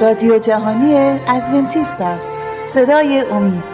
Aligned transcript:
رادیو 0.00 0.38
جهانی 0.38 0.94
ادونتیست 1.28 2.00
است. 2.00 2.38
صدای 2.66 3.20
امید. 3.20 3.64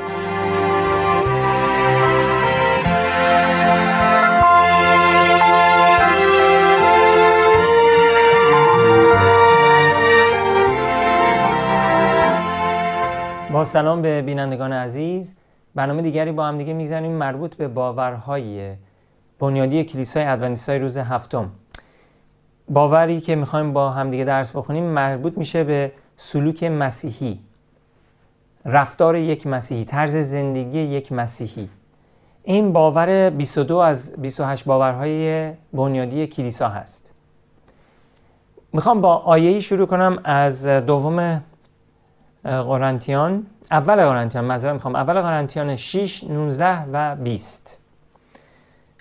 با 13.52 13.64
سلام 13.64 14.02
به 14.02 14.22
بینندگان 14.22 14.72
عزیز. 14.72 15.36
برنامه 15.74 16.02
دیگری 16.02 16.32
با 16.32 16.46
هم 16.46 16.58
دیگه 16.58 16.72
می‌زنیم 16.72 17.12
مربوط 17.12 17.54
به 17.54 17.68
باورهای 17.68 18.76
بنیادی 19.38 19.84
کلیسای 19.84 20.24
ادونتیستای 20.24 20.78
روز 20.78 20.96
هفتم. 20.96 21.50
باوری 22.70 23.20
که 23.20 23.34
می‌خوایم 23.34 23.72
با 23.72 23.90
همدیگه 23.90 24.24
درس 24.24 24.56
بخونیم 24.56 24.84
مربوط 24.84 25.38
میشه 25.38 25.64
به 25.64 25.92
سلوک 26.16 26.64
مسیحی. 26.64 27.40
رفتار 28.64 29.16
یک 29.16 29.46
مسیحی 29.46 29.84
طرز 29.84 30.16
زندگی 30.16 30.78
یک 30.78 31.12
مسیحی. 31.12 31.68
این 32.42 32.72
باور 32.72 33.30
22 33.30 33.76
از 33.76 34.12
28 34.12 34.64
باورهای 34.64 35.52
بنیادی 35.72 36.26
کلیسا 36.26 36.68
هست. 36.68 37.14
می‌خوام 38.72 39.00
با 39.00 39.16
آیهی 39.16 39.62
شروع 39.62 39.86
کنم 39.86 40.18
از 40.24 40.66
دوم 40.66 41.42
قرنتیان. 42.44 43.46
اول 43.70 43.96
قرنتیان 43.96 44.44
مذارم 44.44 44.74
می‌خوام. 44.74 44.96
اول 44.96 45.20
قرنتیان 45.20 45.76
6 45.76 46.24
19 46.24 46.84
و 46.92 47.16
20 47.16 47.80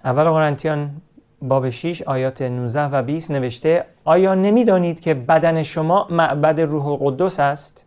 اول 0.05 0.23
قرنتیان 0.23 1.01
باب 1.41 1.69
6 1.69 2.01
آیات 2.01 2.41
19 2.41 2.83
و 2.85 3.03
20 3.03 3.31
نوشته 3.31 3.85
آیا 4.03 4.35
نمی‌دانید 4.35 4.99
که 4.99 5.13
بدن 5.13 5.63
شما 5.63 6.07
معبد 6.09 6.61
روح 6.61 6.87
القدس 6.87 7.39
است 7.39 7.85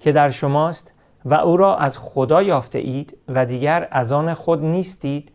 که 0.00 0.12
در 0.12 0.30
شماست 0.30 0.92
و 1.24 1.34
او 1.34 1.56
را 1.56 1.76
از 1.76 1.98
خدا 1.98 2.42
یافته 2.42 2.78
اید 2.78 3.16
و 3.28 3.46
دیگر 3.46 3.88
از 3.90 4.12
آن 4.12 4.34
خود 4.34 4.64
نیستید؟ 4.64 5.32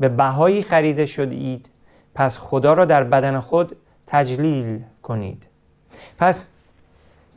به 0.00 0.08
بهایی 0.08 0.62
خریده 0.62 1.06
شدید 1.06 1.70
پس 2.14 2.38
خدا 2.38 2.72
را 2.72 2.84
در 2.84 3.04
بدن 3.04 3.40
خود 3.40 3.76
تجلیل 4.06 4.82
کنید. 5.02 5.46
پس 6.18 6.46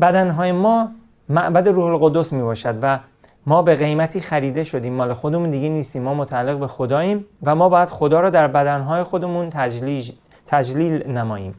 بدنهای 0.01 0.51
ما 0.51 0.91
معبد 1.29 1.67
روح 1.67 1.85
القدس 1.85 2.33
می 2.33 2.41
باشد 2.41 2.79
و 2.81 2.99
ما 3.45 3.61
به 3.61 3.75
قیمتی 3.75 4.19
خریده 4.19 4.63
شدیم. 4.63 4.93
مال 4.93 5.13
خودمون 5.13 5.51
دیگه 5.51 5.69
نیستیم. 5.69 6.01
ما 6.01 6.13
متعلق 6.13 6.59
به 6.59 6.67
خداییم 6.67 7.25
و 7.43 7.55
ما 7.55 7.69
باید 7.69 7.89
خدا 7.89 8.19
را 8.19 8.29
در 8.29 8.47
بدنهای 8.47 9.03
خودمون 9.03 9.49
تجلیل, 9.49 10.11
تجلیل 10.45 11.11
نماییم. 11.11 11.55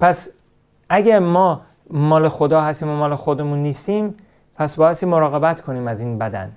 پس 0.00 0.28
اگر 0.88 1.18
ما 1.18 1.60
مال 1.90 2.28
خدا 2.28 2.60
هستیم 2.60 2.88
و 2.88 2.96
مال 2.96 3.14
خودمون 3.14 3.58
نیستیم 3.58 4.14
پس 4.54 4.76
بایستی 4.76 5.06
مراقبت 5.06 5.60
کنیم 5.60 5.88
از 5.88 6.00
این 6.00 6.18
بدن. 6.18 6.52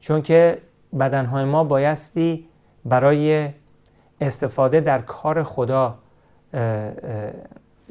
چون 0.00 0.22
که 0.22 0.58
بدنهای 0.98 1.44
ما 1.44 1.64
بایستی 1.64 2.48
برای 2.84 3.48
استفاده 4.20 4.80
در 4.80 4.98
کار 4.98 5.42
خدا 5.42 5.94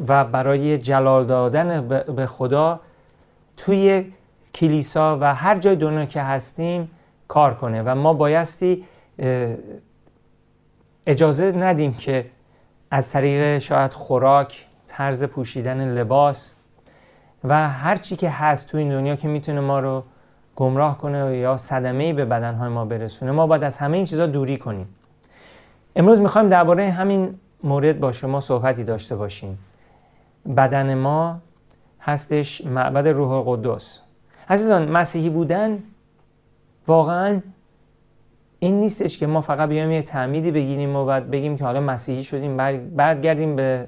و 0.08 0.26
برای 0.26 0.78
جلال 0.78 1.26
دادن 1.26 1.88
به 2.16 2.26
خدا 2.26 2.80
توی 3.58 4.14
کلیسا 4.56 5.18
و 5.22 5.36
هر 5.36 5.58
جای 5.58 5.76
دنیا 5.76 6.06
که 6.06 6.22
هستیم 6.22 6.92
کار 7.28 7.54
کنه 7.54 7.82
و 7.82 7.96
ما 7.96 8.14
بایستی 8.14 8.84
اجازه 11.08 11.52
ندیم 11.52 11.94
که 11.94 12.26
از 12.92 13.10
طریق 13.10 13.58
شاید 13.58 13.94
خوراک 13.94 14.66
طرز 14.88 15.24
پوشیدن 15.24 15.94
لباس 15.94 16.54
و 17.44 17.70
هر 17.70 17.96
چی 17.96 18.16
که 18.16 18.30
هست 18.30 18.68
توی 18.68 18.80
این 18.80 18.90
دنیا 18.90 19.16
که 19.16 19.28
می‌تونه 19.28 19.62
ما 19.62 19.80
رو 19.80 20.04
گمراه 20.56 20.98
کنه 20.98 21.38
یا 21.38 21.58
صدمه 21.58 22.14
به 22.14 22.26
بدنهای 22.26 22.70
ما 22.70 22.86
برسونه 22.86 23.32
ما 23.32 23.48
باید 23.48 23.64
از 23.64 23.78
همه 23.78 23.98
این 23.98 24.06
چیزا 24.06 24.26
دوری 24.26 24.58
کنیم. 24.58 24.88
امروز 25.96 26.20
می‌خوایم 26.20 26.50
درباره 26.50 26.92
همین 26.92 27.40
مورد 27.64 28.00
با 28.00 28.12
شما 28.12 28.40
صحبتی 28.40 28.84
داشته 28.84 29.16
باشیم. 29.16 29.60
بدن 30.58 30.94
ما 30.94 31.40
هستش 32.02 32.66
معبد 32.66 33.08
روح 33.08 33.32
القدس. 33.32 34.02
عزیزان 34.50 34.92
مسیحی 34.92 35.30
بودن 35.30 35.84
واقعا 36.88 37.42
این 38.60 38.80
نیستش 38.80 39.18
که 39.18 39.28
ما 39.28 39.42
فقط 39.42 39.70
بیایم 39.70 39.92
یه 39.92 40.02
تعمیدی 40.02 40.52
بگیریم 40.52 40.96
و 40.96 41.06
بعد 41.06 41.32
بگیم 41.32 41.58
که 41.58 41.66
حالا 41.66 41.82
مسیحی 41.82 42.24
شدیم 42.24 42.58
بعد 42.96 43.22
گردیم 43.22 43.56
به 43.56 43.88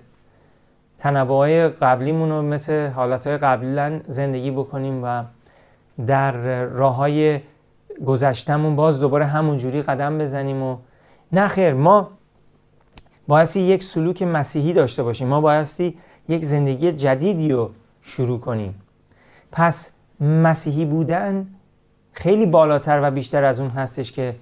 تنوع 0.97 1.69
قبلیمون 1.69 2.29
رو 2.29 2.41
مثل 2.41 2.88
حالتهای 2.88 3.38
قبلا 3.38 4.00
زندگی 4.07 4.51
بکنیم 4.51 5.03
و 5.03 5.23
در 6.07 6.31
راه 6.66 6.95
های 6.95 7.39
گذشتمون 8.06 8.75
باز 8.75 9.00
دوباره 9.00 9.25
همون 9.25 9.57
جوری 9.57 9.81
قدم 9.81 10.18
بزنیم 10.18 10.63
و 10.63 10.78
نه 11.31 11.47
خیر 11.47 11.74
ما 11.74 12.09
بایستی 13.28 13.59
یک 13.59 13.84
سلوک 13.84 14.22
مسیحی 14.22 14.74
داشته 14.74 15.03
باشیم 15.03 15.28
ما 15.28 15.41
بایستی 15.41 15.97
یک 16.29 16.45
زندگی 16.45 16.91
جدیدی 16.91 17.50
رو 17.50 17.72
شروع 18.01 18.39
کنیم. 18.39 18.81
پس 19.51 19.91
مسیحی 20.20 20.86
بودن 20.86 21.48
خیلی 22.12 22.46
بالاتر 22.46 23.00
و 23.04 23.12
بیشتر 23.12 23.44
از 23.44 23.60
اون 23.60 23.70
هستش 23.70 24.12
که 24.12 24.36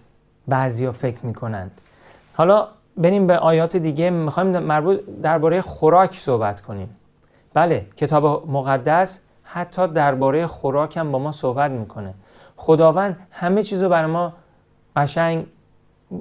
بعضیا 0.48 0.92
فکر 0.92 1.26
می‌کنند. 1.26 1.82
حالا 2.34 2.68
بریم 2.98 3.28
به 3.28 3.38
آیات 3.38 3.78
دیگه. 3.78 4.10
می‌خوایم 4.10 4.60
مربوط 4.60 5.00
درباره 5.24 5.62
خوراک 5.62 6.16
صحبت 6.16 6.62
کنیم. 6.62 6.90
بله 7.54 7.88
کتاب 7.98 8.50
مقدس 8.52 9.22
حتی 9.44 9.88
درباره 9.88 10.48
خوراک 10.48 10.98
هم 10.98 11.12
با 11.12 11.20
ما 11.20 11.32
صحبت 11.32 11.72
می‌کنه. 11.72 12.14
خداوند 12.58 13.28
همه 13.32 13.64
چیز 13.64 13.84
رو 13.84 13.90
برای 13.90 14.12
ما 14.12 14.34
قشنگ 14.96 15.46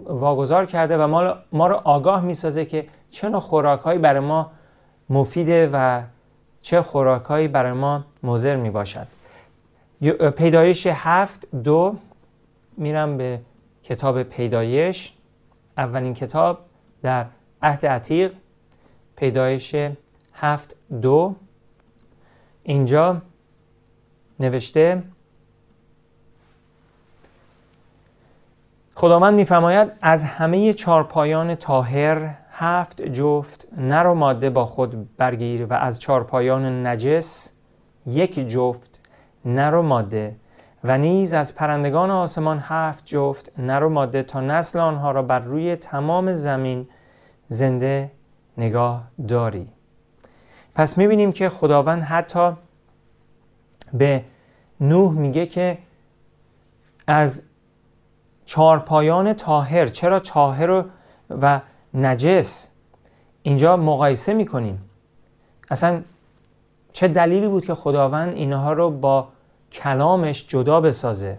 واگذار 0.06 0.66
کرده 0.66 0.98
و 0.98 1.06
ما, 1.06 1.34
ما 1.52 1.66
رو 1.66 1.80
آگاه 1.84 2.20
می‌سازه 2.20 2.64
که 2.64 2.86
چه 3.10 3.28
نوع 3.28 3.40
خوراک 3.40 3.84
برای 3.84 4.20
ما 4.20 4.50
مفیده 5.10 5.70
و 5.72 6.02
چه 6.60 6.82
خوراکهایی 6.82 7.48
برای 7.48 7.72
ما 7.72 8.04
مضر 8.22 8.56
می 8.56 8.70
باشد 8.70 9.06
پیدایش 10.36 10.86
هفت 10.86 11.48
دو 11.64 11.96
میرم 12.76 13.16
به 13.16 13.40
کتاب 13.82 14.22
پیدایش. 14.22 15.12
اولین 15.76 16.14
کتاب 16.14 16.58
در 17.02 17.26
عهد 17.62 17.86
عتیق. 17.86 18.32
پیدایش 19.16 19.76
هفت 20.32 20.76
دو. 21.02 21.36
اینجا 22.62 23.22
نوشته 24.40 25.02
خداوند 28.94 29.34
میفرماید 29.34 29.92
از 30.02 30.24
همه 30.24 30.72
چارپایان 30.72 31.54
تاهر 31.54 32.34
هفت 32.50 33.02
جفت 33.02 33.68
نر 33.76 34.06
و 34.06 34.14
ماده 34.14 34.50
با 34.50 34.66
خود 34.66 35.16
برگیر 35.16 35.66
و 35.66 35.72
از 35.72 36.00
چارپایان 36.00 36.86
نجس 36.86 37.52
یک 38.06 38.48
جفت 38.48 38.93
نر 39.44 39.74
و 39.74 39.82
ماده 39.82 40.36
و 40.84 40.98
نیز 40.98 41.34
از 41.34 41.54
پرندگان 41.54 42.10
آسمان 42.10 42.58
هفت 42.58 43.06
جفت 43.06 43.52
نر 43.58 43.84
و 43.84 43.88
ماده 43.88 44.22
تا 44.22 44.40
نسل 44.40 44.78
آنها 44.78 45.10
را 45.10 45.22
بر 45.22 45.40
روی 45.40 45.76
تمام 45.76 46.32
زمین 46.32 46.88
زنده 47.48 48.10
نگاه 48.58 49.04
داری. 49.28 49.68
پس 50.74 50.98
می‌بینیم 50.98 51.32
که 51.32 51.48
خداوند 51.48 52.02
حتی 52.02 52.52
به 53.92 54.24
نوح 54.80 55.12
میگه 55.12 55.46
که 55.46 55.78
از 57.06 57.42
چارپایان 58.44 59.32
تاهر 59.32 59.86
چرا 59.86 60.20
تاهر 60.20 60.84
و 61.30 61.60
نجس؟ 61.94 62.68
اینجا 63.42 63.76
مقایسه 63.76 64.34
می‌کنیم. 64.34 64.90
اصلا 65.70 66.02
چه 66.92 67.08
دلیلی 67.08 67.48
بود 67.48 67.64
که 67.64 67.74
خداوند 67.74 68.34
اینها 68.34 68.72
رو 68.72 68.90
با 68.90 69.28
کلامش 69.74 70.46
جدا 70.48 70.80
بسازه. 70.80 71.38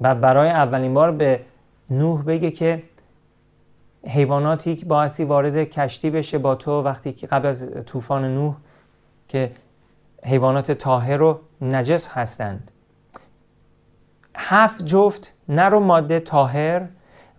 و 0.00 0.14
برای 0.14 0.50
اولین 0.50 0.94
بار 0.94 1.12
به 1.12 1.40
نوح 1.90 2.22
بگه 2.22 2.50
که 2.50 2.82
حیواناتی 4.06 4.76
که 4.76 4.86
باعثی 4.86 5.24
وارد 5.24 5.64
کشتی 5.64 6.10
بشه 6.10 6.38
با 6.38 6.54
تو 6.54 6.82
وقتی 6.82 7.12
که 7.12 7.26
قبل 7.26 7.46
از 7.46 7.70
طوفان 7.86 8.24
نوح 8.34 8.56
که 9.28 9.52
حیوانات 10.24 10.72
طاهر 10.72 11.22
و 11.22 11.40
نجس 11.60 12.08
هستند. 12.08 12.70
هفت 14.36 14.84
جفت 14.84 15.32
نر 15.48 15.74
و 15.74 15.80
ماده 15.80 16.20
طاهر 16.20 16.88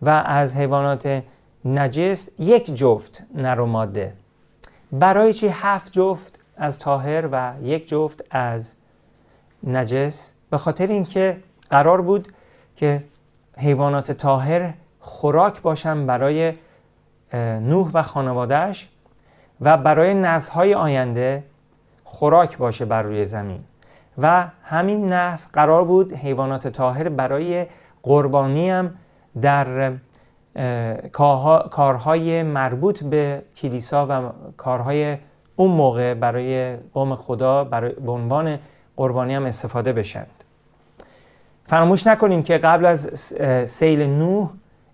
و 0.02 0.10
از 0.10 0.56
حیوانات 0.56 1.24
نجس 1.66 2.30
یک 2.40 2.76
جفت 2.76 3.24
نر 3.36 3.60
و 3.60 3.66
ماده. 3.66 4.14
برای 4.92 5.34
چی 5.34 5.48
هفت 5.48 5.94
جفت 5.94 6.40
از 6.58 6.80
طاهر 6.80 7.30
و 7.31 7.54
یک 7.62 7.88
جفت 7.88 8.24
از 8.31 8.76
نجس 9.64 10.34
به 10.50 10.58
خاطر 10.58 10.88
اینکه 10.88 11.38
قرار 11.70 12.02
بود 12.02 12.34
که 12.76 13.04
حیوانات 13.58 14.12
طاهر 14.12 14.74
خوراک 15.00 15.62
باشن 15.62 16.06
برای 16.06 16.54
نوح 17.62 17.92
و 17.94 18.02
خانوادهش 18.02 18.90
و 19.62 19.78
برای 19.78 20.14
نسل‌های 20.14 20.74
آینده 20.74 21.44
خوراک 22.04 22.58
باشه 22.58 22.86
بر 22.86 23.04
روی 23.04 23.26
زمین. 23.26 23.64
و 24.18 24.48
همین 24.64 25.06
نحو 25.06 25.40
قرار 25.54 25.86
بود 25.86 26.14
حیوانات 26.14 26.68
طاهر 26.68 27.10
برای 27.10 27.66
قربانی 28.04 28.70
هم 28.70 28.96
در 29.42 29.94
کارهای 31.72 32.44
مربوط 32.44 33.04
به 33.04 33.44
کلیسا 33.56 34.08
و 34.10 34.30
کارهای 34.58 35.18
اون 35.56 35.72
موقع 35.72 36.14
برای 36.14 36.78
قوم 36.78 37.16
خدا 37.16 37.64
برای 37.64 37.92
به 37.92 38.12
عنوان 38.12 38.60
قربانی 39.00 39.36
هم 39.36 39.46
استفاده 39.46 39.94
بشند. 39.94 40.44
فراموش 41.66 42.07
نکنیم 42.07 42.44
که 42.44 42.57
قبل 42.57 42.86
از 42.86 43.10
سیل 43.66 44.01
نوح 44.01 44.50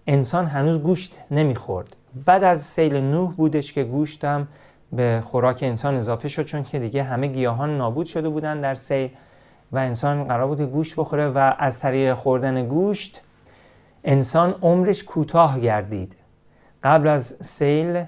انسان 0.07 0.45
هنوز 0.45 0.79
گوشت 0.79 1.15
نمی‌خورد. 1.31 1.95
بعد 2.25 2.43
از 2.43 2.61
سیل 2.61 2.95
نوح 2.95 3.33
بودش 3.33 3.73
که 3.73 3.83
گوشت 3.83 4.25
هم 4.25 4.47
به 4.91 5.23
خوراک 5.25 5.59
انسان 5.63 5.95
اضافه 5.95 6.27
شد 6.27 6.45
چون 6.45 6.63
که 6.63 6.79
دیگه 6.79 7.03
همه 7.03 7.27
گیاهان 7.27 7.77
نابود 7.77 8.05
شده 8.05 8.29
بودن 8.29 8.61
در 8.61 8.75
سیل 8.75 9.09
و 9.71 9.77
انسان 9.77 10.23
قرار 10.23 10.47
بود 10.47 10.61
گوشت 10.61 10.95
بخوره 10.95 11.27
و 11.27 11.53
از 11.57 11.79
طریق 11.79 12.13
خوردن 12.13 12.67
گوشت 12.67 13.21
انسان 14.03 14.55
عمرش 14.61 15.03
کوتاه 15.03 15.59
گردید. 15.59 16.15
قبل 16.83 17.07
از 17.07 17.35
سیل 17.41 18.03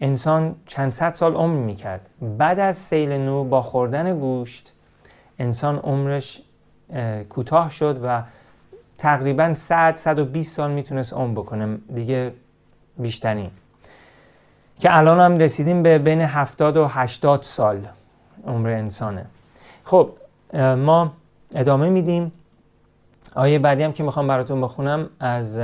انسان 0.00 0.56
چند 0.66 0.92
صد 0.92 1.14
سال 1.14 1.34
عمر 1.34 1.56
می‌کرد. 1.60 2.08
بعد 2.38 2.58
از 2.58 2.76
سیل 2.76 3.12
نو 3.12 3.44
با 3.44 3.62
خوردن 3.62 4.18
گوشت 4.18 4.72
انسان 5.38 5.76
عمرش 5.76 6.42
کوتاه 7.28 7.70
شد 7.70 8.00
و 8.04 8.22
تقریبا 8.98 9.54
100 9.54 9.96
120 9.96 10.56
سال 10.56 10.70
می‌تونست 10.70 11.12
عمر 11.12 11.40
بکنه. 11.40 11.78
دیگه 11.94 12.32
بیشترین 12.98 13.50
که 14.78 14.96
الان 14.96 15.20
هم 15.20 15.38
رسیدیم 15.38 15.82
به 15.82 15.98
بین 15.98 16.20
70 16.20 16.76
و 16.76 16.86
80 16.86 17.42
سال 17.42 17.88
عمر 18.46 18.68
انسانه. 18.68 19.26
خب 19.84 20.10
ما 20.76 21.12
ادامه 21.54 21.88
میدیم. 21.88 22.32
آیه 23.34 23.58
بعدی 23.58 23.82
هم 23.82 23.92
که 23.92 24.02
می‌خوام 24.02 24.28
براتون 24.28 24.60
بخونم 24.60 25.10
از 25.20 25.60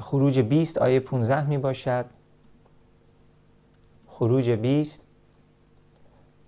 خروج 0.00 0.40
20 0.40 0.78
آیه 0.78 1.00
15 1.00 1.46
می 1.46 1.58
باشد 1.58 2.04
خروج 4.08 4.50
20 4.50 5.02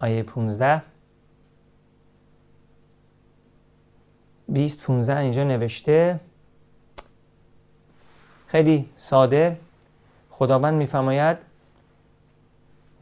آیه 0.01 0.23
15 0.23 0.83
20 4.55 4.83
15 4.83 5.19
اینجا 5.19 5.45
نوشته. 5.45 6.21
خیلی 8.47 8.89
ساده. 8.97 9.56
خداوند 10.31 10.75
میفرماید 10.75 11.37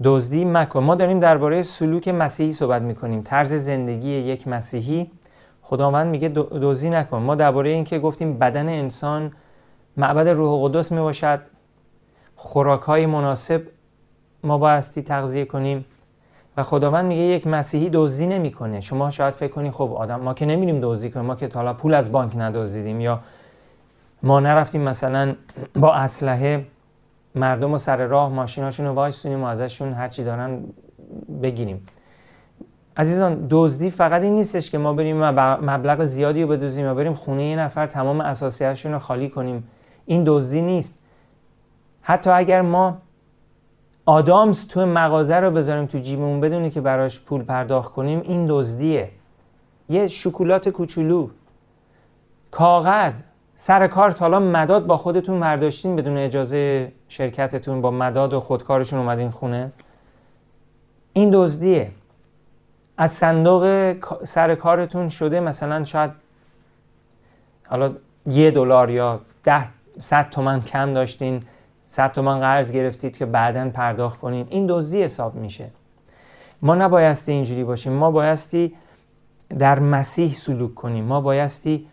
دزدی 0.04 0.44
مکن. 0.44 0.82
ما 0.82 0.94
داریم 0.94 1.20
درباره 1.20 1.62
سلوک 1.62 2.08
مسیحی 2.08 2.52
صحبت 2.52 2.82
می‌کنیم. 2.82 3.22
طرز 3.22 3.54
زندگی 3.54 4.08
یک 4.08 4.48
مسیحی. 4.48 5.10
خداوند 5.62 6.06
میگه 6.06 6.28
دزدی 6.34 6.88
نکن. 6.88 7.18
ما 7.18 7.34
درباره 7.34 7.70
اینکه 7.70 7.98
گفتیم 7.98 8.38
بدن 8.38 8.68
انسان 8.68 9.32
معبد 9.96 10.28
روح 10.28 10.68
قدس 10.68 10.92
می‌باشد. 10.92 11.40
خوراک 12.36 12.82
های 12.82 13.06
مناسب 13.06 13.62
ما 14.44 14.58
بایستی 14.58 15.02
تغذیه 15.02 15.44
کنیم. 15.44 15.84
و 16.56 16.62
خداوند 16.62 17.04
میگه 17.04 17.22
یک 17.22 17.46
مسیحی 17.46 17.90
دزدی 17.92 18.26
نمی‌کنه. 18.26 18.80
شما 18.80 19.10
شاید 19.10 19.34
فکر 19.34 19.52
کنید 19.52 19.72
خب 19.72 19.92
آدم 19.96 20.20
ما 20.20 20.34
که 20.34 20.46
نمیریم 20.46 20.78
دزدی 20.82 21.10
کنیم 21.10 21.26
ما 21.26 21.34
که 21.34 21.50
حالا 21.54 21.74
پول 21.74 21.94
از 21.94 22.12
بانک 22.12 22.32
ندزدیدیم 22.36 23.00
یا 23.00 23.20
ما 24.22 24.40
نرفتیم 24.40 24.80
مثلا 24.80 25.34
با 25.76 25.94
اسلحه 25.94 26.66
مردم 27.34 27.72
و 27.72 27.78
سر 27.78 28.06
راه 28.06 28.30
ماشیناشون 28.30 28.86
رو 28.86 28.92
وایستونیم 28.92 29.42
و 29.42 29.46
ازشون 29.46 29.92
هرچی 29.92 30.24
دارن 30.24 30.60
بگیریم. 31.42 31.86
عزیزان 32.96 33.46
دزدی 33.50 33.90
فقط 33.90 34.22
این 34.22 34.34
نیستش 34.34 34.70
که 34.70 34.78
ما 34.78 34.92
بریم 34.92 35.30
مبلغ 35.40 36.04
زیادی 36.04 36.42
رو 36.42 36.48
بدوزیم 36.48 36.86
و 36.86 36.94
بریم 36.94 37.14
خونه 37.14 37.44
یه 37.44 37.56
نفر 37.56 37.86
تمام 37.86 38.20
اساسیهشون 38.20 38.92
رو 38.92 38.98
خالی 38.98 39.28
کنیم. 39.28 39.68
این 40.06 40.24
دزدی 40.26 40.62
نیست. 40.62 40.98
حتی 42.02 42.30
اگر 42.30 42.62
ما 42.62 42.98
آدامز 44.06 44.68
تو 44.68 44.86
مغازه 44.86 45.36
رو 45.36 45.50
بذاریم 45.50 45.86
تو 45.86 45.98
جیبمون 45.98 46.40
بدونی 46.40 46.70
که 46.70 46.80
براش 46.80 47.20
پول 47.20 47.42
پرداخت 47.42 47.92
کنیم 47.92 48.20
این 48.20 48.46
دزدیه. 48.48 49.10
یه 49.88 50.06
شکلات 50.06 50.68
کوچولو. 50.68 51.28
کاغذ. 52.50 53.22
سر 53.54 53.86
کار 53.86 54.10
حالا 54.10 54.40
مداد 54.40 54.86
با 54.86 54.96
خودتون 54.96 55.40
برداشتین 55.40 55.96
بدون 55.96 56.18
اجازه 56.18 56.92
شرکتتون 57.08 57.80
با 57.80 57.90
مداد 57.90 58.32
و 58.32 58.40
خودکارشون 58.40 58.98
اومدین 58.98 59.30
خونه؟ 59.30 59.72
این 61.12 61.30
دزدیه. 61.32 61.90
از 62.96 63.12
صندوق 63.12 63.94
سر 64.24 64.54
کارتون 64.54 65.08
شده 65.08 65.40
مثلا 65.40 65.84
شاید 65.84 66.10
حالا 67.66 67.92
یه 68.26 68.50
دلار 68.50 68.90
یا 68.90 69.20
ده 69.44 69.68
صد 69.98 70.30
تومن 70.30 70.60
کم 70.60 70.94
داشتین. 70.94 71.42
صد 71.92 72.12
تومن 72.12 72.40
قرض 72.40 72.72
گرفتید 72.72 73.16
که 73.16 73.26
بعدا 73.26 73.70
پرداخت 73.70 74.20
کنین. 74.20 74.46
این 74.50 74.66
دزدی 74.68 75.02
حساب 75.02 75.34
میشه. 75.34 75.70
ما 76.62 76.74
نبایستی 76.74 77.32
اینجوری 77.32 77.64
باشیم. 77.64 77.92
ما 77.92 78.10
بایستی 78.10 78.74
در 79.58 79.78
مسیح 79.78 80.34
سلوک 80.34 80.74
کنیم. 80.74 81.04
ما 81.04 81.20
بایستی 81.20 81.86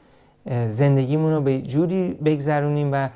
زندگیمون 0.66 1.34
رو 1.34 1.42
به 1.42 1.62
جوری 1.62 2.13
بگذرونیم 2.13 2.90
و 2.94 3.10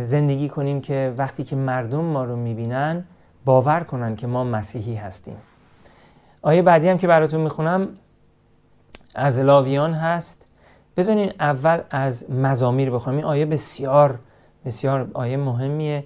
زندگی 0.00 0.48
کنیم 0.48 0.80
که 0.80 1.14
وقتی 1.18 1.44
که 1.44 1.56
مردم 1.56 2.04
ما 2.04 2.24
رو 2.24 2.36
می‌بینن 2.36 3.04
باور 3.44 3.80
کنن 3.80 4.16
که 4.16 4.26
ما 4.26 4.44
مسیحی 4.44 4.94
هستیم. 4.94 5.36
آیه 6.42 6.62
بعدی 6.62 6.88
هم 6.88 6.98
که 6.98 7.06
براتون 7.06 7.40
می‌خونم 7.40 7.88
از 9.14 9.38
لاویان 9.38 9.92
هست. 9.92 10.46
بذارین 10.96 11.32
اول 11.40 11.80
از 11.90 12.30
مزامیر 12.30 12.90
بخونم 12.90 13.16
این 13.16 13.24
آیه 13.26 13.46
بسیار 13.46 14.18
بسیار 14.64 15.10
آیه 15.14 15.36
مهمیه. 15.36 16.04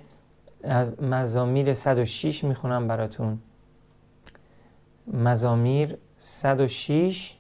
از 0.64 1.02
مزامیر 1.02 1.74
106 1.74 2.44
می‌خونم 2.44 2.88
براتون. 2.88 3.38
مزامیر 5.12 5.96
106 6.18 7.36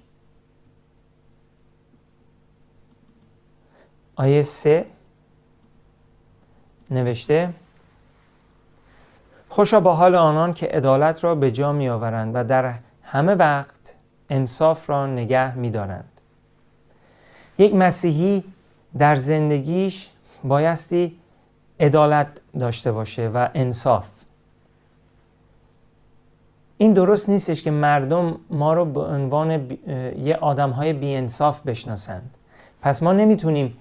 آیه 4.16 4.42
3 4.42 4.86
نوشته. 6.90 7.54
خوشا 9.48 9.80
با 9.80 9.94
حال 9.94 10.14
آنان 10.14 10.54
که 10.54 10.66
عدالت 10.66 11.24
را 11.24 11.34
به 11.34 11.50
جا 11.50 11.72
می 11.72 11.88
آورند 11.88 12.32
و 12.34 12.44
در 12.44 12.74
همه 13.02 13.34
وقت 13.34 13.94
انصاف 14.30 14.90
را 14.90 15.06
نگه 15.06 15.54
می 15.58 15.70
دارند. 15.70 16.20
یک 17.58 17.74
مسیحی 17.74 18.44
در 18.98 19.16
زندگیش 19.16 20.10
بایستی 20.44 21.20
عدالت 21.80 22.28
داشته 22.58 22.92
باشه 22.92 23.28
و 23.28 23.48
انصاف. 23.54 24.06
این 26.78 26.92
درست 26.92 27.28
نیستش 27.28 27.62
که 27.62 27.70
مردم 27.70 28.36
ما 28.50 28.74
رو 28.74 28.84
به 28.84 29.00
عنوان 29.00 29.50
یه 30.18 30.38
آدم 30.40 30.70
های 30.70 30.92
بی 30.92 31.14
انصاف 31.14 31.60
بشناسند. 31.60 32.30
پس 32.82 33.02
ما 33.02 33.12
نمی‌تونیم 33.12 33.76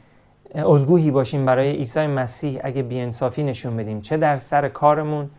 الگویی 0.56 1.12
باشیم 1.12 1.46
برای 1.46 1.72
عیسی 1.72 2.08
مسیح 2.08 2.62
اگه 2.64 2.84
بی 2.84 3.00
انصافی 3.00 3.44
نشون 3.44 3.78
بدیم. 3.78 4.02
چه 4.02 4.18
در 4.18 4.38
سر 4.38 4.70
کارمون 4.70 5.30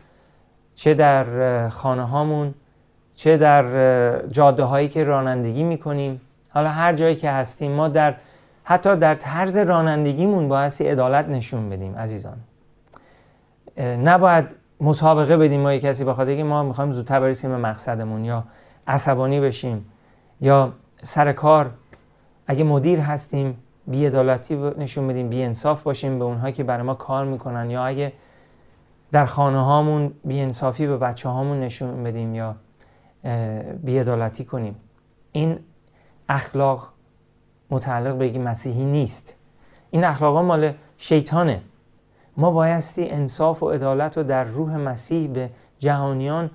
چه 0.75 0.95
در 0.95 1.69
خانه 1.69 2.03
هامون 2.03 2.55
چه 3.15 3.37
در 3.37 4.27
جاده 4.27 4.65
هایی 4.65 4.89
که 4.89 5.05
رانندگی 5.05 5.63
می‌کنیم. 5.63 6.21
حالا 6.51 6.69
هر 6.69 6.93
جایی 6.93 7.17
که 7.17 7.31
هستیم 7.31 7.73
ما 7.73 7.89
در 7.89 8.15
حتی 8.65 8.97
در 8.97 9.15
طرز 9.15 9.57
رانندگیمون 9.57 10.49
بایستی 10.49 10.89
عدالت 10.89 11.29
نشون 11.29 11.71
بدیم 11.71 11.97
عزیزان. 11.97 12.37
نباید 13.79 14.57
مسابقه 14.81 15.37
بدیم 15.37 15.61
ما 15.61 15.77
کسی 15.77 16.05
بخاطر 16.05 16.37
که 16.37 16.45
ما 16.45 16.63
می‌خوایم 16.63 16.93
زودتر 16.93 17.21
برسیم 17.21 17.51
به 17.51 17.57
مقصدمون 17.57 18.25
یا 18.25 18.45
عصبانی 18.87 19.41
بشیم 19.41 19.87
یا 20.41 20.73
سر 21.03 21.33
کار. 21.33 21.71
اگه 22.47 22.65
مدیر 22.65 23.01
هستیم 23.01 23.59
بی 23.87 24.07
عدالتی 24.07 24.57
نشون 24.57 25.09
بدیم 25.09 25.29
بی 25.29 25.43
انصاف 25.43 25.83
باشیم 25.83 26.19
به 26.19 26.25
اونهایی 26.25 26.55
که 26.55 26.65
برای 26.65 26.83
ما 26.83 26.95
کار 26.95 27.25
می‌کنن 27.25 27.71
یا 27.71 27.85
اگه 27.85 28.13
در 29.13 29.25
خانه 29.25 29.65
هامون 29.65 30.13
بی 30.25 30.41
انصافی 30.41 30.87
به 30.87 30.97
بچه 30.97 31.29
هامون 31.29 31.61
نشون 31.61 32.05
بدیم 32.05 32.35
یا 32.35 32.57
بیعدالتی 33.83 34.45
کنیم. 34.45 34.77
این 35.33 35.59
اخلاق 36.29 36.94
متعلق 37.71 38.15
به 38.15 38.39
مسیحی 38.39 38.85
نیست. 38.85 39.37
این 39.91 40.05
اخلاق 40.05 40.39
مال 40.39 40.73
شیطانه. 40.97 41.63
ما 42.37 42.51
بایستی 42.51 43.11
انصاف 43.11 43.63
و 43.63 43.71
عدالت 43.71 44.17
رو 44.17 44.23
در 44.23 44.45
روح 44.45 44.77
مسیح 44.77 45.29
به 45.29 45.51
جهانیان 45.79 46.51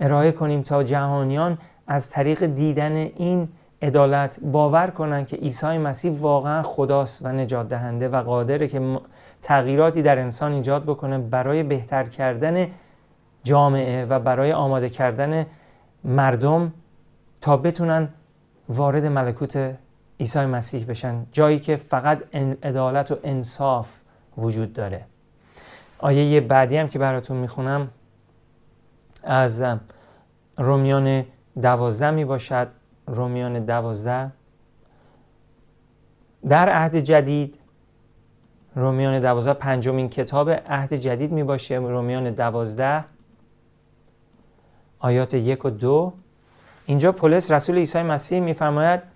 ارائه 0.00 0.32
کنیم 0.32 0.62
تا 0.62 0.82
جهانیان 0.82 1.58
از 1.86 2.10
طریق 2.10 2.46
دیدن 2.46 2.96
این 2.96 3.48
عدالت 3.82 4.40
باور 4.40 4.86
کنند 4.90 5.26
که 5.26 5.36
عیسی 5.36 5.78
مسیح 5.78 6.12
واقعا 6.20 6.62
خداست 6.62 7.24
و 7.24 7.28
نجات 7.28 7.68
دهنده 7.68 8.08
و 8.08 8.22
قادره 8.22 8.68
که 8.68 9.00
تغییراتی 9.42 10.02
در 10.02 10.18
انسان 10.18 10.52
ایجاد 10.52 10.82
بکنه 10.82 11.18
برای 11.18 11.62
بهتر 11.62 12.04
کردن 12.04 12.66
جامعه 13.42 14.04
و 14.04 14.18
برای 14.18 14.52
آماده 14.52 14.88
کردن 14.88 15.46
مردم 16.04 16.72
تا 17.40 17.56
بتونن 17.56 18.08
وارد 18.68 19.06
ملکوت 19.06 19.74
عیسی 20.20 20.46
مسیح 20.46 20.86
بشن 20.86 21.26
جایی 21.32 21.58
که 21.58 21.76
فقط 21.76 22.34
عدالت 22.62 23.10
و 23.10 23.18
انصاف 23.24 23.90
وجود 24.38 24.72
داره. 24.72 25.04
آیه 25.98 26.40
بعدی 26.40 26.76
هم 26.76 26.88
که 26.88 26.98
براتون 26.98 27.36
می‌خونم 27.36 27.90
از 29.22 29.64
رومیان 30.56 31.24
دوازده 31.62 32.10
می 32.10 32.24
باشد 32.24 32.68
رومیان 33.06 33.64
دوازده. 33.64 34.32
در 36.48 36.68
عهد 36.68 36.96
جدید 36.96 37.58
رومیان 38.74 39.20
دوازده 39.20 39.52
پنجمین 39.52 40.08
کتاب 40.08 40.50
عهد 40.50 40.94
جدید 40.94 41.32
می 41.32 41.42
باشه 41.42 41.74
رومیان 41.74 42.30
دوازده 42.30 43.04
آیات 44.98 45.34
یک 45.34 45.64
و 45.64 45.70
دو. 45.70 46.12
اینجا 46.86 47.12
پولس 47.12 47.50
رسول 47.50 47.78
عیسی 47.78 48.02
مسیح 48.02 48.40
میفرماید 48.40 49.13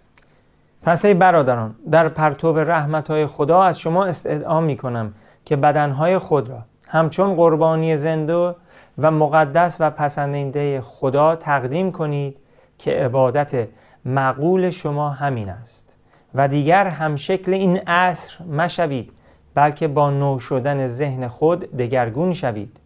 پس 0.83 1.05
ای 1.05 1.15
برادران 1.15 1.75
در 1.91 2.09
پرتو 2.09 2.59
رحمت 2.59 3.11
های 3.11 3.27
خدا 3.27 3.63
از 3.63 3.79
شما 3.79 4.05
استدعا 4.05 4.61
می 4.61 4.77
کنم 4.77 5.15
که 5.45 5.57
بدنهای 5.57 6.19
خود 6.19 6.49
را 6.49 6.59
همچون 6.89 7.35
قربانی 7.35 7.97
زنده 7.97 8.55
و 8.99 9.11
مقدس 9.11 9.77
و 9.81 9.91
پسندیده 9.91 10.81
خدا 10.81 11.37
تقدیم 11.37 11.93
کنید 11.93 12.37
که 12.79 12.91
عبادت 12.91 13.69
معقول 14.05 14.71
شما 14.71 15.11
همین 15.11 15.49
است 15.49 15.97
و 16.35 16.49
دیگر 16.49 16.87
هم 16.87 17.17
شکل 17.17 17.55
این 17.55 17.79
عصر 17.87 18.45
مشوید 18.45 19.13
بلکه 19.55 19.89
با 19.89 20.11
نو 20.11 20.39
شدن 20.39 20.87
ذهن 20.87 21.29
خود 21.29 21.61
دگرگون 21.77 22.33
شوید. 22.33 22.77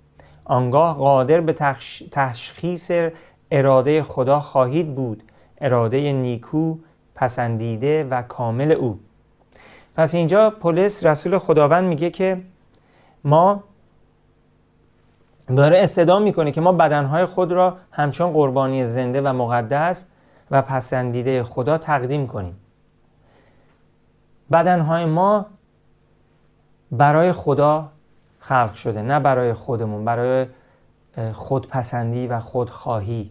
آنگاه 0.44 0.96
قادر 0.96 1.40
به 1.40 1.52
تشخیص 2.10 2.90
اراده 3.50 4.02
خدا 4.02 4.40
خواهید 4.40 4.94
بود. 4.94 5.22
اراده 5.60 6.12
نیکو 6.12 6.76
پسندیده 7.22 8.04
و 8.04 8.22
کامل 8.22 8.72
او. 8.72 8.98
پس 9.96 10.14
اینجا 10.14 10.50
پولس 10.50 11.06
رسول 11.06 11.38
خداوند 11.38 11.84
میگه 11.84 12.10
که 12.10 12.42
ما 13.24 13.64
داره 15.56 15.78
استدا 15.78 16.18
می‌کنه 16.18 16.50
که 16.50 16.60
ما 16.60 16.72
بدنهای 16.72 17.26
خود 17.26 17.52
را 17.52 17.76
همچون 17.90 18.32
قربانی 18.32 18.84
زنده 18.84 19.20
و 19.20 19.32
مقدس 19.32 20.06
و 20.50 20.62
پسندیده 20.62 21.42
خدا 21.42 21.78
تقدیم 21.78 22.26
کنیم. 22.26 22.56
بدنهای 24.52 25.04
ما 25.04 25.46
برای 26.92 27.32
خدا 27.32 27.88
خلق 28.38 28.74
شده 28.74 29.02
نه 29.02 29.20
برای 29.20 29.52
خودمون 29.52 30.04
برای 30.04 30.46
خودپسندی 31.32 32.26
و 32.26 32.40
خودخواهی. 32.40 33.30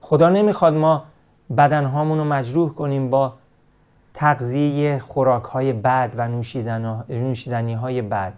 خدا 0.00 0.28
نمی‌خواد 0.28 0.74
ما 0.74 1.04
بدنهامون 1.56 2.18
رو 2.18 2.24
مجروح 2.24 2.74
کنیم 2.74 3.10
با 3.10 3.32
تغذیه 4.14 4.98
خوراک 4.98 5.44
های 5.44 5.72
بد 5.72 6.12
و 6.16 6.28
نوشیدنی 7.08 7.74
های 7.74 8.02
بد. 8.02 8.32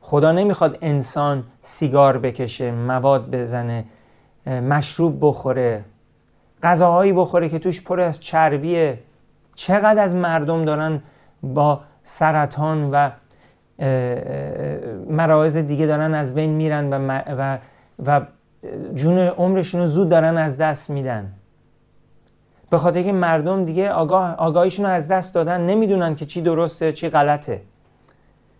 خدا 0.00 0.32
نمی‌خواد 0.32 0.78
انسان 0.82 1.44
سیگار 1.62 2.18
بکشه 2.18 2.70
مواد 2.70 3.30
بزنه 3.30 3.84
مشروب 4.46 5.18
بخوره 5.20 5.84
غذاهایی 6.62 7.12
بخوره 7.12 7.48
که 7.48 7.58
توش 7.58 7.82
پر 7.82 8.00
از 8.00 8.20
چربیه. 8.20 8.98
چقدر 9.54 10.02
از 10.02 10.14
مردم 10.14 10.64
دارن 10.64 11.02
با 11.42 11.80
سرطان 12.02 12.90
و 12.90 13.10
مراحض 15.10 15.56
دیگه 15.56 15.86
دارن 15.86 16.14
از 16.14 16.34
بین 16.34 16.50
میرن 16.50 16.92
و, 16.92 17.22
و, 17.38 17.58
و 18.06 18.20
جون 18.94 19.18
عمرشون 19.18 19.80
رو 19.80 19.86
زود 19.86 20.08
دارن 20.08 20.36
از 20.36 20.58
دست 20.58 20.90
میدن. 20.90 21.32
به 22.72 22.78
خاطر 22.78 23.02
که 23.02 23.12
مردم 23.12 23.64
دیگه 23.64 23.90
آگاه 23.90 24.34
آگاهیشون 24.34 24.86
رو 24.86 24.92
از 24.92 25.08
دست 25.08 25.34
دادن 25.34 25.60
نمی‌دونن 25.60 26.14
که 26.14 26.26
چی 26.26 26.40
درسته 26.40 26.92
چی 26.92 27.08
غلطه. 27.08 27.62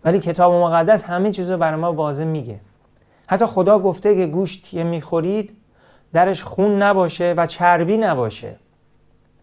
ولی 0.03 0.19
کتاب 0.19 0.53
مقدس 0.53 1.03
همه 1.03 1.31
چیز 1.31 1.51
رو 1.51 1.57
برای 1.57 1.79
ما 1.79 1.93
واضح 1.93 2.23
میگه. 2.23 2.59
حتی 3.27 3.45
خدا 3.45 3.79
گفته 3.79 4.15
که 4.15 4.27
گوشت 4.27 4.65
که 4.65 4.83
می‌خورید 4.83 5.57
درش 6.13 6.43
خون 6.43 6.81
نباشه 6.81 7.33
و 7.37 7.45
چربی 7.45 7.97
نباشه. 7.97 8.55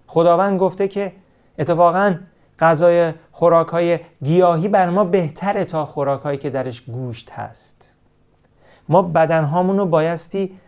خداوند 0.06 0.60
گفته 0.60 0.88
که 0.88 1.12
اتفاقا 1.58 2.14
غذای 2.58 3.12
خوراک 3.32 3.68
های 3.68 3.98
گیاهی 4.24 4.68
بر 4.68 4.90
ما 4.90 5.04
بهتره 5.04 5.64
تا 5.64 5.84
خوراک 5.84 6.20
هایی 6.20 6.38
که 6.38 6.50
درش 6.50 6.80
گوشت 6.80 7.30
هست. 7.30 7.96
ما 8.88 9.02
بدن 9.02 9.50
رو 9.54 9.86
بایستی 9.86 10.58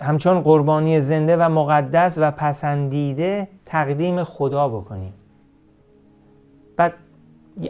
همچون 0.00 0.40
قربانی 0.40 1.00
زنده 1.00 1.36
و 1.36 1.48
مقدس 1.48 2.18
و 2.20 2.30
پسندیده 2.30 3.48
تقدیم 3.66 4.22
خدا 4.24 4.68
بکنیم. 4.68 5.14
بعد 6.76 6.94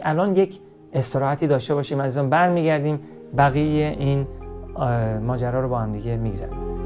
الان 0.01 0.35
یک 0.35 0.59
استراحتی 0.93 1.47
داشته 1.47 1.75
باشیم 1.75 1.99
از 1.99 2.17
اون 2.17 2.29
برمیگردیم 2.29 2.99
بقیه 3.37 3.95
این 3.99 4.27
ماجرا 5.21 5.59
رو 5.61 5.69
با 5.69 5.79
هم 5.79 5.91
دیگه 5.91 6.17
میگذریم 6.17 6.76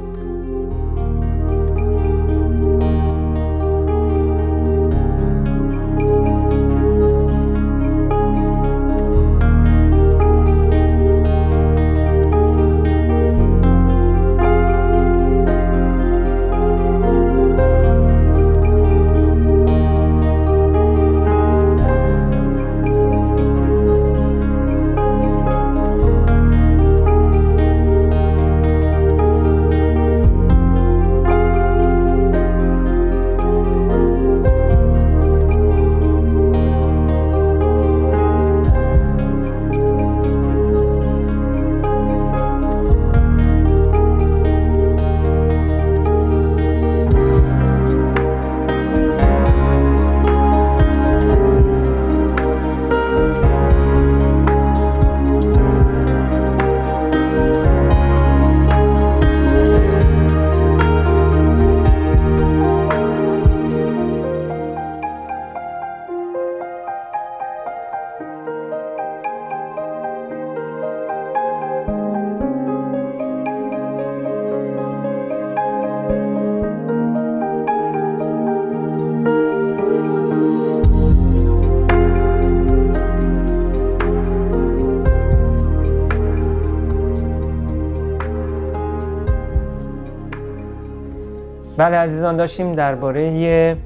بله 91.82 91.98
عزیزان 91.98 92.38
داشتیم 92.38 92.74
درباره 92.74 93.78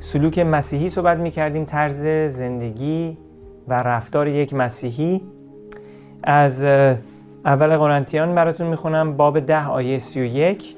سلوک 0.00 0.38
مسیحی 0.38 0.90
صحبت 0.90 1.18
می 1.18 1.30
کردیم 1.30 1.64
طرز 1.64 2.06
زندگی 2.32 3.18
و 3.68 3.74
رفتار 3.74 4.28
یک 4.28 4.54
مسیحی. 4.54 5.22
از 6.22 6.64
اول 7.44 7.76
قرنتیان 7.76 8.34
براتون 8.34 8.66
می‌خونم 8.66 9.16
باب 9.16 9.40
ده 9.40 9.66
آیه 9.66 9.98
سی 9.98 10.20
و 10.20 10.24
یک. 10.24 10.76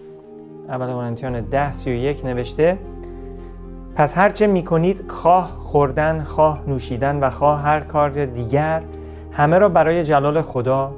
اول 0.69 0.87
قرنتیان 0.87 1.41
ده 1.41 1.73
سی 1.73 1.91
و 1.91 1.95
یک 1.95 2.25
نوشته 2.25 2.79
پس 3.95 4.19
هرچه 4.19 4.47
می‌کنید 4.47 5.05
خواه 5.09 5.57
خوردن 5.61 6.23
خواه 6.23 6.63
نوشیدن 6.67 7.21
و 7.21 7.31
خواه 7.31 7.63
هر 7.63 7.81
کار 7.81 8.25
دیگر 8.25 8.83
همه 9.33 9.59
را 9.59 9.69
برای 9.69 10.05
جلال 10.05 10.43
خدا 10.43 10.95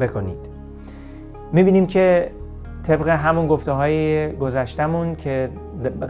بکنید. 0.00 0.50
می‌بینیم 1.52 1.86
که 1.86 2.30
طبق 2.84 3.08
همون 3.08 3.48
گفته 3.48 3.72
های 3.72 4.32
گذشتمون 4.32 5.16
که 5.16 5.50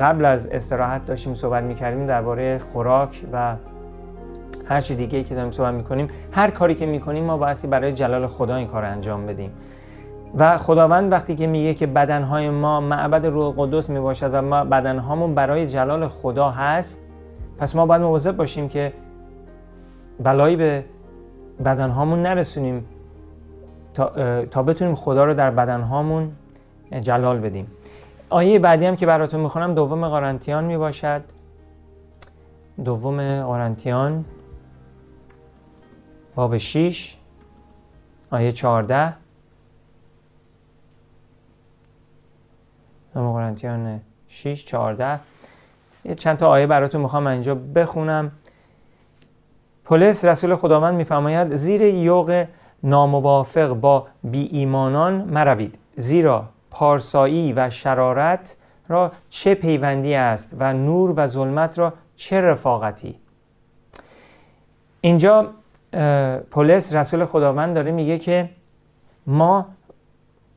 قبل 0.01 0.25
از 0.25 0.47
استراحت 0.47 1.05
داشتیم 1.05 1.35
صحبت 1.35 1.65
می‌کردیم 1.65 2.07
درباره 2.07 2.59
خوراک 2.59 3.25
و 3.33 3.57
هر 4.67 4.81
چی 4.81 4.95
دیگه 4.95 5.23
که 5.23 5.35
داریم 5.35 5.51
صحبت 5.51 5.75
می‌کنیم 5.75 6.09
هر 6.33 6.51
کاری 6.51 6.75
که 6.75 6.87
می‌کنیم 6.87 7.25
ما 7.25 7.37
بایستی 7.37 7.67
برای 7.67 7.93
جلال 7.93 8.27
خدا 8.27 8.57
این 8.57 8.67
کار 8.67 8.85
انجام 8.85 9.27
بدیم. 9.27 9.51
و 10.39 10.59
خداوند 10.59 11.13
وقتی 11.13 11.35
که 11.35 11.47
میگه 11.47 11.75
که 11.75 11.87
بدنهای 11.87 12.51
ما 12.51 12.81
معبد 12.81 13.27
روح 13.27 13.55
قدس 13.57 13.91
می 13.91 14.01
باشد 14.01 14.31
و 14.33 14.43
ما 14.43 14.65
بدنهامون 14.65 15.35
برای 15.35 15.67
جلال 15.67 16.09
خدا 16.09 16.51
هست 16.51 17.01
پس 17.59 17.77
ما 17.77 17.87
باید 17.87 18.03
مواظب 18.03 18.37
باشیم 18.37 18.69
که 18.69 18.93
بلایی 20.23 20.57
به 20.57 20.85
بدنهامون 21.65 22.23
نرسونیم 22.23 22.85
تا, 23.95 24.13
تا 24.47 24.63
بتونیم 24.63 24.95
خدا 24.95 25.25
رو 25.25 25.35
در 25.35 25.51
بدنهامون 25.51 26.33
جلال 27.01 27.39
بدیم. 27.39 27.67
آیه 28.31 28.59
بعدی 28.59 28.87
هم 28.87 28.97
که 28.97 29.07
براتون 29.07 29.41
می‌خونم 29.41 29.75
دوم 29.75 30.09
قارنتیان 30.09 30.65
می 30.65 30.77
باشد 30.77 31.23
دوم 32.85 33.43
قارنتیان 33.43 34.25
باب 36.35 36.57
6 36.57 37.17
آیه 38.31 38.53
14 38.53 39.15
دوم 43.15 43.33
قرنتیان 43.33 44.01
6 44.29 44.65
14 44.65 45.21
یه 46.05 46.15
چند 46.15 46.37
تا 46.37 46.49
آیه 46.49 46.67
براتون 46.67 47.01
می‌خوام 47.01 47.27
اینجا 47.27 47.55
بخونم. 47.55 48.33
پولس 49.85 50.25
رسول 50.25 50.57
خداوند 50.57 50.95
میفرماید 50.95 51.55
زیر 51.55 51.83
یوغ 51.83 52.47
ناموافق 52.83 53.69
با 53.69 54.07
بی 54.25 54.43
ایمانان 54.43 55.25
مروید. 55.25 55.79
زیرا 55.97 56.49
پارسایی 56.81 57.53
و 57.53 57.71
شرارت 57.71 58.57
را 58.89 59.13
چه 59.31 59.55
پیوندی 59.55 60.15
است 60.15 60.57
و 60.59 60.73
نور 60.73 61.15
و 61.17 61.27
ظلمت 61.27 61.79
را 61.79 61.93
چه 62.17 62.41
رفاقتی؟ 62.41 63.17
اینجا 65.01 65.51
پولس 66.51 66.93
رسول 66.93 67.25
خداوند 67.25 67.75
داره 67.75 67.91
میگه 67.91 68.19
که 68.19 68.51
ما 69.27 69.67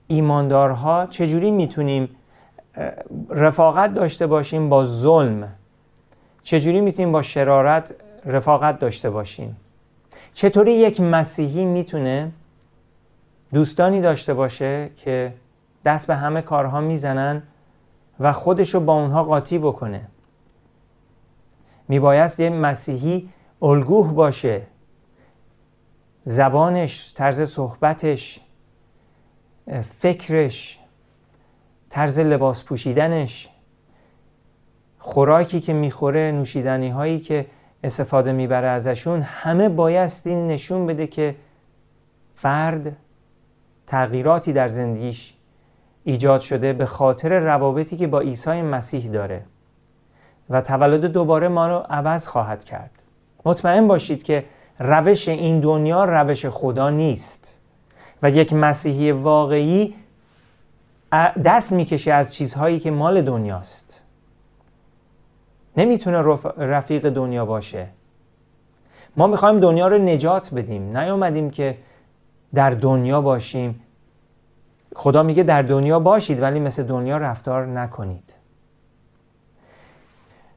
ایماندارها 0.08 1.06
چجوری 1.06 1.52
می‌تونیم 1.52 2.10
رفاقت 3.30 3.94
داشته 3.94 4.28
باشیم 4.28 4.70
با 4.70 4.86
ظلم؟ 4.86 5.50
چجوری 6.44 6.82
می‌تونیم 6.82 7.12
با 7.12 7.22
شرارت 7.22 7.94
رفاقت 8.26 8.80
داشته 8.80 9.10
باشیم؟ 9.10 9.58
چطوری 10.34 10.72
یک 10.72 11.02
مسیحی 11.02 11.66
می‌تونه 11.66 12.32
دوستانی 13.54 14.02
داشته 14.02 14.34
باشه 14.34 14.90
که 14.96 15.34
دست 15.86 16.08
به 16.08 16.16
همه 16.16 16.42
کارها 16.42 16.82
می‌زنن 16.82 17.44
و 18.20 18.32
خودشو 18.32 18.80
با 18.80 18.94
اونها 18.94 19.24
قاطی 19.24 19.60
بکنه. 19.60 20.08
میبایست 21.88 22.40
یه 22.40 22.50
مسیحی 22.50 23.30
الگوه 23.62 24.14
باشه. 24.14 24.62
زبانش 26.24 27.14
طرز 27.16 27.42
صحبتش 27.42 28.40
فکرش 29.82 30.80
طرز 31.90 32.20
لباس 32.20 32.64
پوشیدنش 32.64 33.50
خوراکی 35.00 35.62
که 35.62 35.74
می‌خوره 35.74 36.32
نوشیدنی 36.32 36.90
هایی 36.90 37.20
که 37.20 37.46
استفاده 37.84 38.32
می‌بره 38.32 38.68
ازشون 38.68 39.22
همه 39.22 39.70
بایستی 39.70 40.36
نشون 40.36 40.86
بده 40.88 41.08
که 41.08 41.36
فرد 42.36 42.98
تغییراتی 43.88 44.54
در 44.54 44.68
زندگیش 44.68 45.34
ایجاد 46.04 46.42
شده 46.42 46.74
به 46.74 46.86
خاطر 46.86 47.40
روابطی 47.40 47.98
که 47.98 48.08
با 48.08 48.20
عیسی 48.20 48.62
مسیح 48.62 49.12
داره 49.12 49.44
و 50.50 50.62
تولد 50.62 51.06
دوباره 51.06 51.48
ما 51.48 51.68
رو 51.68 51.86
عوض 51.90 52.28
خواهد 52.28 52.64
کرد. 52.64 53.04
مطمئن 53.46 53.88
باشید 53.88 54.24
که 54.24 54.46
روش 54.80 55.28
این 55.28 55.60
دنیا 55.60 56.04
روش 56.04 56.46
خدا 56.46 56.90
نیست 56.90 57.60
و 58.22 58.30
یک 58.30 58.54
مسیحی 58.54 59.12
واقعی 59.12 59.96
دست 61.46 61.72
می‌کشه 61.72 62.14
از 62.14 62.34
چیزهایی 62.34 62.80
که 62.80 62.92
مال 62.92 63.22
دنیاست. 63.22 64.04
نمی‌تونه 65.78 66.38
رفیق 66.58 67.10
دنیا 67.10 67.46
باشه. 67.46 67.88
ما 69.18 69.28
می‌خوایم 69.28 69.60
دنیا 69.60 69.88
رو 69.88 69.98
نجات 69.98 70.54
بدیم. 70.54 70.98
نیومدیم 70.98 71.50
که 71.50 71.78
در 72.54 72.70
دنیا 72.70 73.22
باشیم 73.22 73.80
خدا 74.96 75.24
میگه 75.24 75.44
در 75.44 75.62
دنیا 75.62 76.00
باشید 76.00 76.42
ولی 76.42 76.60
مثل 76.60 76.84
دنیا 76.84 77.18
رفتار 77.18 77.66
نکنید. 77.66 78.34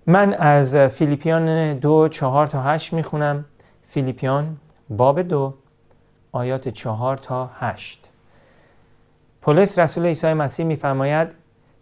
من 0.07 0.35
از 0.35 0.77
فیلیپیان 0.77 1.75
دو 1.79 2.09
چهار 2.09 2.47
تا 2.47 2.63
هشت 2.63 2.93
می‌خونم. 2.93 3.45
فیلیپیان 3.89 4.57
باب 4.91 5.23
دو 5.23 5.55
آیات 6.33 6.69
چهار 6.69 7.17
تا 7.17 7.51
هشت. 7.59 8.11
پولس 9.43 9.79
رسول 9.79 10.07
عیسی 10.07 10.33
مسیح 10.33 10.67
میفرماید 10.67 11.35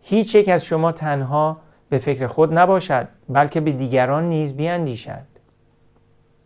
هیچ 0.03 0.35
یک 0.35 0.49
از 0.49 0.65
شما 0.65 0.93
تنها 0.93 1.57
به 1.89 1.99
فکر 1.99 2.27
خود 2.27 2.59
نباشد 2.59 3.09
بلکه 3.29 3.61
به 3.61 3.73
دیگران 3.73 4.25
نیز 4.25 4.55
بیاندیشد. 4.55 5.25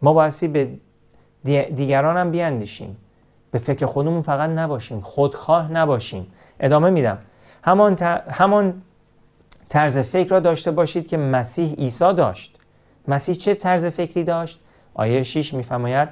ما 0.03 0.13
بایستی 0.13 0.49
به 0.49 0.71
دیگران 1.75 2.17
هم 2.17 2.31
بیاندیشیم. 2.31 2.97
به 3.51 3.59
فکر 3.59 3.87
خودمون 3.87 4.23
فقط 4.23 4.51
نباشیم 4.51 5.01
خودخواه 5.01 5.73
نباشیم. 5.73 6.27
ادامه 6.61 6.91
میدم. 6.91 7.19
همان, 7.65 7.99
همان 8.31 8.83
طرز 9.69 9.99
فکر 9.99 10.31
را 10.31 10.41
داشته 10.41 10.71
باشید 10.71 11.07
که 11.07 11.17
مسیح 11.17 11.75
عیسی 11.75 12.13
داشت. 12.15 12.59
مسیح 13.09 13.35
چه 13.35 13.55
طرز 13.55 13.87
فکری 13.87 14.25
داشت؟ 14.25 14.61
آیه 14.95 15.23
6 15.23 15.55
میفرماید 15.55 16.09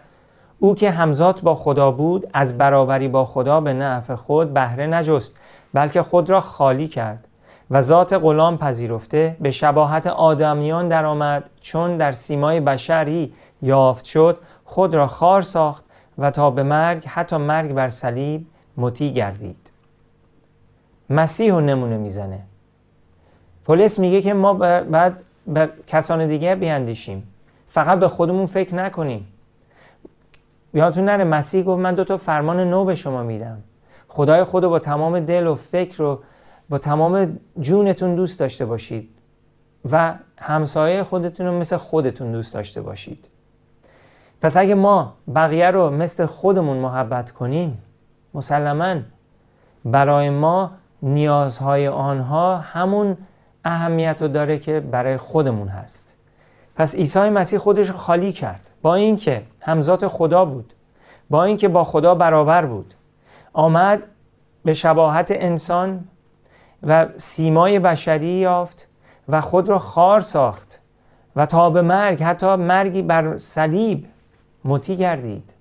او 0.59 0.75
که 0.75 0.91
همزاد 0.91 1.41
با 1.41 1.55
خدا 1.55 1.91
بود 1.91 2.27
از 2.35 2.59
برابری 2.59 3.09
با 3.09 3.25
خدا 3.25 3.61
به 3.61 3.73
نفع 3.73 4.15
خود 4.15 4.55
بهره 4.55 4.87
نجست 4.87 5.41
بلکه 5.75 6.03
خود 6.03 6.31
را 6.31 6.41
خالی 6.41 6.89
کرد 6.89 7.29
و 7.71 7.81
ذات 7.81 8.13
غلام 8.13 8.59
پذیرفته 8.59 9.37
به 9.41 9.51
شباهت 9.51 10.07
آدمیان 10.07 10.89
درآمد 10.89 11.51
چون 11.61 11.97
در 11.97 12.13
سیمای 12.13 12.61
بشری 12.61 13.33
یافت 13.63 14.05
شد 14.05 14.39
خود 14.65 14.95
را 14.95 15.07
خار 15.07 15.43
ساخت 15.43 15.85
و 16.19 16.31
تا 16.31 16.51
به 16.51 16.63
مرگ 16.63 17.05
حتی 17.07 17.37
مرگ 17.37 17.73
بر 17.73 17.89
صلیب 17.89 18.47
مطیع 18.77 19.13
گردید. 19.13 19.71
مسیح 21.11 21.53
رو 21.53 21.61
نمونه 21.61 21.97
می‌زنه. 21.97 22.41
پلیس 23.65 23.99
میگه 23.99 24.23
که 24.23 24.35
ما 24.35 24.55
بعد 24.55 25.19
به 25.47 25.71
کسان 25.87 26.27
دیگه 26.27 26.55
بیاندیشیم. 26.55 27.29
فقط 27.69 27.99
به 27.99 28.09
خودمون 28.09 28.47
فکر 28.47 28.75
نکنیم. 28.75 29.27
یادتون 30.75 31.05
نره 31.05 31.25
مسیح 31.25 31.65
گفت 31.65 31.81
من 31.81 31.95
دو 31.95 32.05
تا 32.05 32.17
فرمان 32.17 32.71
نو 32.71 32.85
به 32.85 32.95
شما 32.95 33.23
میدم. 33.23 33.63
خدای 34.09 34.45
خود 34.45 34.65
رو 34.65 34.71
با 34.71 34.79
تمام 34.79 35.21
دل 35.21 35.47
و 35.47 35.55
فکر 35.55 36.03
و 36.03 36.21
با 36.69 36.79
تمام 36.79 37.39
جونتون 37.61 38.15
دوست 38.15 38.41
داشته 38.41 38.67
باشید 38.67 39.11
و 39.91 40.15
همسایه 40.39 41.03
خودتون 41.03 41.47
رو 41.47 41.59
مثل 41.59 41.77
خودتون 41.77 42.33
دوست 42.33 42.55
داشته 42.55 42.81
باشید. 42.81 43.29
پس 44.41 44.57
اگه 44.57 44.75
ما 44.75 45.15
بقیه 45.35 45.71
رو 45.71 45.91
مثل 45.91 46.27
خودمون 46.27 46.77
محبت 46.77 47.31
کنیم 47.31 47.83
مسلما 48.35 48.97
برای 49.85 50.31
ما 50.31 50.71
نیازهای 51.03 51.89
آنها 51.89 52.57
همون 52.57 53.17
اهمیت 53.65 54.23
رو 54.23 54.29
داره 54.29 54.59
که 54.59 54.81
برای 54.81 55.17
خودمون 55.17 55.69
هست. 55.69 56.17
پس 56.77 56.95
عیسی 56.97 57.19
مسیح 57.31 57.59
خودش 57.59 57.89
رو 57.91 57.97
خالی 57.97 58.33
کرد. 58.33 58.71
با 58.83 58.95
اینکه 58.95 59.43
همزات 59.61 60.09
خدا 60.09 60.45
بود 60.45 60.73
با 61.31 61.45
اینکه 61.45 61.69
با 61.69 61.85
خدا 61.85 62.15
برابر 62.15 62.67
بود 62.67 62.95
آمد 63.53 64.03
به 64.65 64.73
شباهت 64.73 65.29
انسان 65.31 66.05
و 66.83 67.07
سیمای 67.17 67.79
بشری 67.79 68.29
یافت 68.29 68.89
و 69.29 69.41
خود 69.41 69.69
را 69.69 69.79
خار 69.79 70.21
ساخت 70.21 70.81
و 71.37 71.47
تا 71.47 71.71
به 71.71 71.83
مرگ 71.83 72.23
حتی 72.23 72.57
مرگی 72.57 73.03
بر 73.03 73.37
صلیب 73.37 74.07
مطیع 74.67 74.97
گردید. 74.97 75.55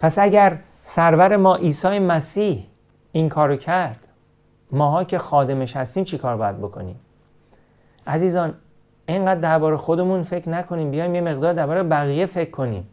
پس 0.00 0.18
اگر 0.18 0.58
سرور 0.82 1.36
ما 1.36 1.56
عیسی 1.56 1.98
مسیح 1.98 2.66
این 3.12 3.28
کارو 3.28 3.56
کرد 3.56 4.08
ماها 4.72 5.04
که 5.04 5.18
خادمش 5.18 5.76
هستیم 5.76 6.04
چی 6.04 6.18
کار 6.18 6.36
باید 6.36 6.58
بکنیم؟ 6.58 7.00
عزیزان 8.06 8.54
اینقدر 9.06 9.40
درباره 9.40 9.76
خودمون 9.76 10.22
فکر 10.22 10.48
نکنیم 10.48 10.90
بیایم 10.90 11.14
یه 11.14 11.20
مقدار 11.20 11.52
درباره 11.52 11.82
بقیه 11.82 12.26
فکر 12.26 12.50
کنیم. 12.50 12.88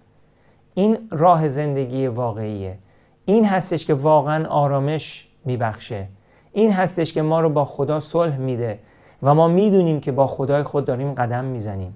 این 0.74 0.98
راه 1.12 1.48
زندگی 1.48 2.08
واقعیه. 2.08 2.78
این 3.26 3.46
هستش 3.46 3.86
که 3.86 3.94
واقعا 3.94 4.48
آرامش 4.48 5.28
میبخشه. 5.46 6.08
این 6.52 6.72
هستش 6.72 7.14
که 7.14 7.22
ما 7.22 7.42
رو 7.42 7.50
با 7.50 7.66
خدا 7.66 8.00
صلح 8.00 8.38
میده 8.38 8.80
و 9.24 9.34
ما 9.34 9.48
می‌دونیم 9.48 10.00
که 10.00 10.12
با 10.12 10.28
خدای 10.28 10.64
خود 10.64 10.86
داریم 10.86 11.14
قدم 11.14 11.46
می‌زنیم. 11.46 11.96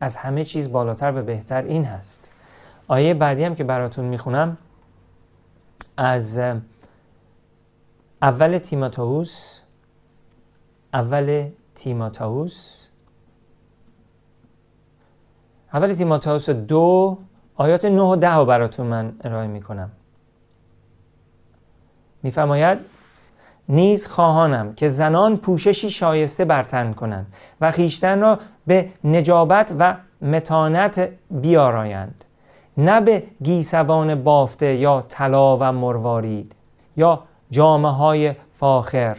از 0.00 0.16
همه 0.16 0.44
چیز 0.44 0.72
بالاتر 0.72 1.12
و 1.16 1.22
بهتر 1.22 1.62
این 1.62 1.84
هست. 1.84 2.30
آیه 2.88 3.14
بعدی 3.14 3.44
هم 3.44 3.54
که 3.54 3.64
براتون 3.64 4.04
می‌خونم 4.04 4.56
از 5.96 6.40
اول 8.22 8.58
تیماتوس 8.58 9.60
اول 10.94 11.50
تیماتوس 11.74 12.86
اول 15.72 15.94
تیماتوس 15.94 16.50
دو 16.50 17.18
آیات 17.54 17.84
9 17.84 18.02
و 18.02 18.16
10 18.16 18.34
رو 18.34 18.44
براتون 18.44 18.86
من 18.86 19.12
ارائه 19.24 19.48
می‌کنم. 19.48 19.90
میفرماید 22.22 22.78
نیز 23.68 24.06
خواهانم 24.06 24.74
که 24.74 24.88
زنان 24.88 25.36
پوششی 25.36 25.90
شایسته 25.90 26.44
برتن 26.44 26.92
کنند 26.92 27.34
و 27.60 27.70
خیشتن 27.70 28.20
را 28.20 28.38
به 28.68 28.88
نجابت 29.04 29.74
و 29.78 29.94
متانت 30.22 31.08
بیارایند. 31.30 32.24
نه 32.76 33.00
به 33.00 33.22
گیسوان 33.42 34.22
بافته 34.22 34.74
یا 34.74 35.04
طلا 35.08 35.56
و 35.56 35.72
مروارید 35.72 36.52
یا 36.96 37.22
جامعه 37.50 37.92
های 37.92 38.34
فاخر 38.52 39.16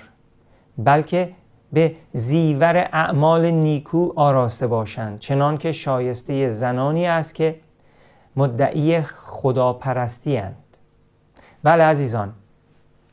بلکه 0.77 1.29
به 1.73 1.95
زیور 2.13 2.77
اعمال 2.93 3.51
نیکو 3.51 4.13
آراسته 4.15 4.67
باشند. 4.67 5.19
چنان 5.19 5.57
که 5.57 5.71
شایسته 5.71 6.49
زنانی 6.49 7.07
است 7.07 7.35
که 7.35 7.55
مدعی 8.35 9.01
خداپرستی 9.01 10.38
هند 10.38 10.77
بله 11.63 11.83
عزیزان 11.83 12.33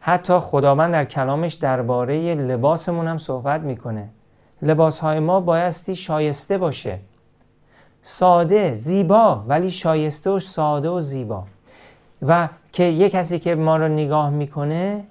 حتی 0.00 0.38
خداوند 0.38 0.92
در 0.92 1.04
کلامش 1.04 1.54
درباره 1.54 2.34
لباسمون 2.34 3.06
هم 3.08 3.18
صحبت 3.18 3.60
می‌کنه. 3.60 4.08
لباس 4.62 4.98
های 4.98 5.20
ما 5.20 5.40
بایستی 5.40 5.96
شایسته 5.96 6.58
باشه. 6.58 6.98
ساده 8.02 8.74
زیبا 8.74 9.44
ولی 9.48 9.70
شایسته 9.70 10.30
و 10.30 10.38
ساده 10.38 10.88
و 10.88 11.00
زیبا. 11.00 11.44
و 12.22 12.48
که 12.72 12.84
یک 12.84 13.12
کسی 13.12 13.38
که 13.38 13.54
ما 13.54 13.76
رو 13.76 13.88
نگاه 13.88 14.30
می‌کنه 14.30 15.04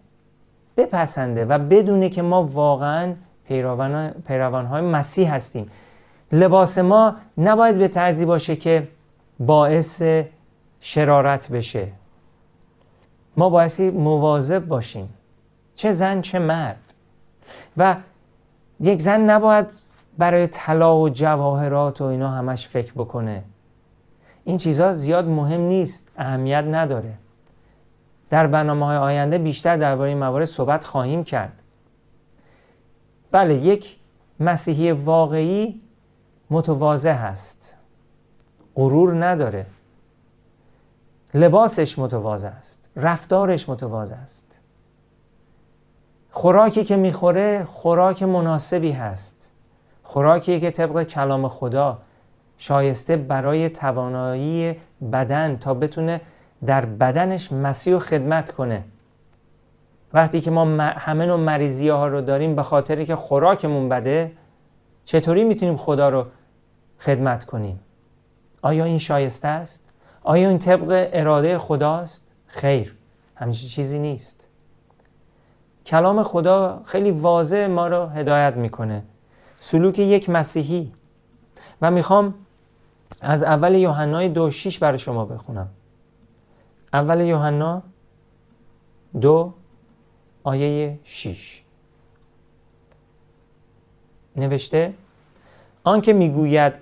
بپسنده 0.77 1.45
و 1.45 1.59
بدونه 1.59 2.09
که 2.09 2.21
ما 2.21 2.43
واقعا 2.43 3.15
پیروان, 3.47 4.09
پیروان 4.09 4.65
های 4.65 4.81
مسیح 4.81 5.33
هستیم. 5.33 5.71
لباس 6.31 6.77
ما 6.77 7.15
نباید 7.37 7.77
به 7.77 7.87
طرزی 7.87 8.25
باشه 8.25 8.55
که 8.55 8.87
باعث 9.39 10.01
شرارت 10.79 11.49
بشه. 11.49 11.87
ما 13.37 13.49
بایستی 13.49 13.89
مواظب 13.89 14.65
باشیم. 14.65 15.09
چه 15.75 15.91
زن 15.91 16.21
چه 16.21 16.39
مرد. 16.39 16.93
و 17.77 17.95
یک 18.79 19.01
زن 19.01 19.21
نباید 19.21 19.65
برای 20.17 20.47
طلا 20.47 20.97
و 20.97 21.09
جواهرات 21.09 22.01
و 22.01 22.03
اینا 22.03 22.29
همش 22.31 22.67
فکر 22.67 22.93
بکنه. 22.93 23.43
این 24.43 24.57
چیزها 24.57 24.93
زیاد 24.93 25.25
مهم 25.25 25.61
نیست 25.61 26.07
اهمیت 26.17 26.63
نداره. 26.67 27.13
در 28.29 28.47
برنامه 28.47 28.85
های 28.85 28.97
آینده 28.97 29.37
بیشتر 29.37 29.77
درباره 29.77 30.09
این 30.09 30.17
موارد 30.17 30.45
صحبت 30.45 30.85
خواهیم 30.85 31.23
کرد. 31.23 31.61
بله 33.31 33.55
یک 33.55 33.97
مسیحی 34.39 34.91
واقعی 34.91 35.81
متواضع 36.49 37.13
هست. 37.13 37.75
غرور 38.75 39.25
نداره. 39.25 39.65
لباسش 41.33 41.99
متواضع 41.99 42.47
است. 42.47 42.89
رفتارش 42.95 43.69
متواضع 43.69 44.15
است. 44.15 44.44
خوراکی 46.37 46.83
که 46.83 46.95
می‌خوره 46.95 47.63
خوراک 47.63 48.23
مناسبی 48.23 48.91
هست 48.91 49.51
خوراکی 50.03 50.59
که 50.59 50.71
طبق 50.71 51.03
کلام 51.03 51.47
خدا 51.47 51.97
شایسته 52.57 53.15
برای 53.15 53.69
توانایی 53.69 54.75
بدن 55.11 55.57
تا 55.57 55.73
بتونه 55.73 56.21
در 56.65 56.85
بدنش 56.85 57.51
مسیح 57.51 57.99
خدمت 57.99 58.51
کنه 58.51 58.83
وقتی 60.13 60.41
که 60.41 60.51
ما 60.51 60.65
همه 60.81 61.25
نوع 61.25 61.39
مریضی 61.39 61.89
ها 61.89 62.07
رو 62.07 62.21
داریم 62.21 62.55
به 62.55 62.63
خاطری 62.63 63.05
که 63.05 63.15
خوراکمون 63.15 63.89
بده 63.89 64.31
چطوری 65.05 65.43
می‌تونیم 65.43 65.77
خدا 65.77 66.09
رو 66.09 66.25
خدمت 66.99 67.45
کنیم 67.45 67.79
آیا 68.61 68.85
این 68.85 68.97
شایسته 68.97 69.47
است؟ 69.47 69.89
آیا 70.23 70.49
این 70.49 70.59
طبق 70.59 71.09
اراده 71.13 71.57
خداست؟ 71.57 72.21
خیر 72.47 72.95
همیشه 73.35 73.67
چیزی 73.67 73.99
نیست 73.99 74.47
کلام 75.85 76.23
خدا 76.23 76.81
خیلی 76.85 77.11
واضح 77.11 77.67
ما 77.67 77.87
رو 77.87 78.05
هدایت 78.05 78.53
می‌کنه. 78.55 79.03
سلوک 79.59 79.99
یک 79.99 80.29
مسیحی. 80.29 80.91
و 81.81 81.91
می‌خوام 81.91 82.33
از 83.21 83.43
اول 83.43 83.75
یوحنای 83.75 84.29
دو 84.29 84.51
شیش 84.51 84.79
برای 84.79 84.99
شما 84.99 85.25
بخونم. 85.25 85.67
اول 86.93 87.19
یوحنا 87.19 87.81
دو 89.21 89.53
آیه 90.43 90.99
6 91.03 91.61
نوشته 94.35 94.93
آنکه 95.83 96.13
می‌گوید 96.13 96.73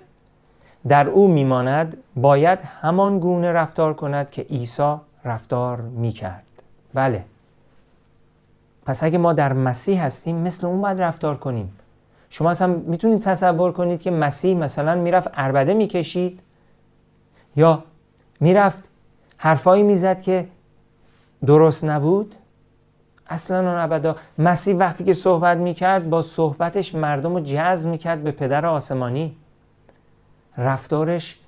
در 0.88 1.08
او 1.08 1.28
میماند 1.28 1.96
باید 2.16 2.58
همان 2.62 3.18
گونه 3.18 3.52
رفتار 3.52 3.94
کند 3.94 4.30
که 4.30 4.42
عیسی 4.42 4.96
رفتار 5.24 5.80
می‌کرد. 5.80 6.44
بله. 6.94 7.24
پس 8.84 9.02
اگه 9.02 9.18
ما 9.18 9.32
در 9.32 9.52
مسیح 9.52 10.04
هستیم 10.04 10.36
مثل 10.36 10.66
اون 10.66 10.80
باید 10.80 11.02
رفتار 11.02 11.36
کنیم. 11.36 11.72
شما 12.30 12.50
اصلا 12.50 12.66
می‌تونید 12.66 13.22
تصور 13.22 13.72
کنید 13.72 14.02
که 14.02 14.10
مسیح 14.10 14.56
مثلا 14.56 14.94
می‌رفت 14.94 15.28
اربده 15.34 15.74
می‌کشید؟ 15.74 16.40
یا 17.56 17.84
می‌رفت 18.40 18.84
حرفایی 19.36 19.82
می‌زد 19.82 20.22
که 20.22 20.48
درست 21.46 21.84
نبود؟ 21.84 22.34
اصلا 23.26 23.58
اون 23.58 23.78
ابدا. 23.78 24.16
مسیح 24.38 24.76
وقتی 24.76 25.04
که 25.04 25.14
صحبت 25.14 25.58
می‌کرد 25.58 26.10
با 26.10 26.22
صحبتش 26.22 26.94
مردم 26.94 27.34
رو 27.34 27.40
جذب 27.40 27.90
می‌کرد 27.90 28.22
به 28.22 28.30
پدر 28.30 28.66
آسمانی. 28.66 29.36
رفتارش 30.56 31.38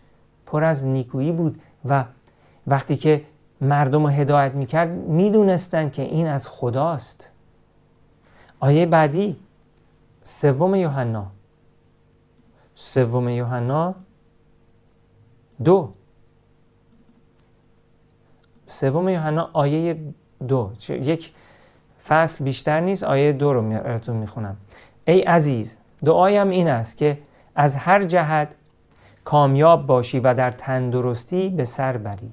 پر 0.46 0.64
از 0.64 0.84
نیکویی 0.84 1.32
بود 1.32 1.62
و 1.84 2.04
وقتی 2.66 2.96
که 2.96 3.22
مردم 3.60 4.02
رو 4.02 4.08
هدایت 4.08 4.54
می‌کرد 4.54 4.88
می‌دونستن 4.90 5.90
که 5.90 6.02
این 6.02 6.26
از 6.26 6.46
خداست. 6.46 7.32
آیه 8.60 8.86
بعدی 8.86 9.36
سوم 10.22 10.74
یوحنا. 10.74 11.26
سوم 12.74 13.28
یوحنا 13.28 13.94
دو. 15.64 15.92
سوم 18.66 19.08
یوحنا 19.08 19.50
آیه 19.52 19.98
دو. 20.48 20.72
یک 20.88 21.32
فصل 22.08 22.44
بیشتر 22.44 22.80
نیست 22.80 23.04
آیه 23.04 23.32
دو 23.32 23.52
رو 23.52 23.70
براتون 23.70 24.16
می‌خونم. 24.16 24.56
ای 25.04 25.20
عزیز 25.20 25.78
دعایم 26.04 26.50
این 26.50 26.68
است 26.68 26.98
که 26.98 27.18
از 27.54 27.76
هر 27.76 28.04
جهت 28.04 28.56
کامیاب 29.24 29.86
باشی 29.86 30.20
و 30.20 30.34
در 30.34 30.50
تندرستی 30.50 31.48
به 31.48 31.64
سر 31.64 31.96
بری. 31.96 32.32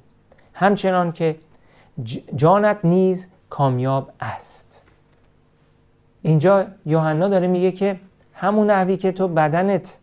همچنان 0.53 1.11
که 1.11 1.35
جانت 2.35 2.77
نیز 2.83 3.27
کامیاب 3.49 4.11
است. 4.19 4.85
اینجا 6.21 6.65
یوحنا 6.85 7.27
داره 7.27 7.47
میگه 7.47 7.71
که 7.71 7.99
همون 8.33 8.69
نحوی 8.69 8.97
که 8.97 9.11
تو 9.11 9.27
بدنت 9.27 9.99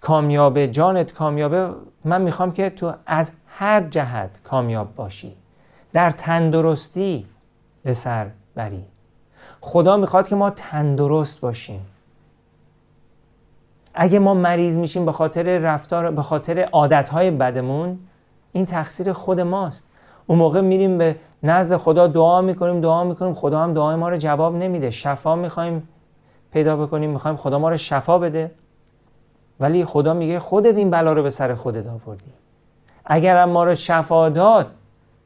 کامیابه 0.00 0.68
جانت 0.68 1.12
کامیابه 1.12 1.70
من 2.04 2.22
می‌خوام 2.22 2.52
که 2.52 2.70
تو 2.70 2.92
از 3.06 3.30
هر 3.46 3.80
جهت 3.80 4.40
کامیاب 4.44 4.94
باشی. 4.94 5.36
در 5.92 6.10
تندرستی 6.10 7.26
به 7.82 7.92
سر 7.92 8.30
بری. 8.54 8.84
خدا 9.60 9.96
می‌خواد 9.96 10.28
که 10.28 10.36
ما 10.36 10.50
تندرست 10.50 11.40
باشیم. 11.40 11.86
اگه 13.94 14.18
ما 14.18 14.34
مریض 14.34 14.78
میشیم 14.78 15.06
به 15.06 15.12
خاطر 15.12 15.58
رفتار 15.58 16.10
به 16.10 16.22
خاطر 16.22 16.58
عادتهای 16.58 17.30
بدمون 17.30 17.98
این 18.52 18.64
تقصیر 18.64 19.12
خود 19.12 19.40
ماست. 19.40 19.84
اون 20.26 20.38
موقع 20.38 20.60
میریم 20.60 20.98
به 20.98 21.16
نزد 21.42 21.76
خدا 21.76 22.06
دعا 22.06 22.40
می‌کنیم 22.40 22.80
دعا 22.80 23.04
می‌کنیم. 23.04 23.34
خدا 23.34 23.60
هم 23.60 23.74
دعای 23.74 23.96
ما 23.96 24.08
رو 24.08 24.16
جواب 24.16 24.56
نمیده. 24.56 24.90
شفا 24.90 25.36
می‌خوایم 25.36 25.88
پیدا 26.52 26.76
بکنیم 26.76 27.10
می‌خوایم 27.10 27.36
خدا 27.36 27.58
ما 27.58 27.68
رو 27.68 27.76
شفا 27.76 28.18
بده. 28.18 28.50
ولی 29.60 29.84
خدا 29.84 30.14
میگه 30.14 30.38
خودت 30.38 30.76
این 30.76 30.90
بلا 30.90 31.12
رو 31.12 31.22
به 31.22 31.30
سر 31.30 31.54
خودت 31.54 31.86
آوردی. 31.86 32.32
اگر 33.04 33.44
ما 33.44 33.64
رو 33.64 33.74
شفا 33.74 34.28
داد 34.28 34.66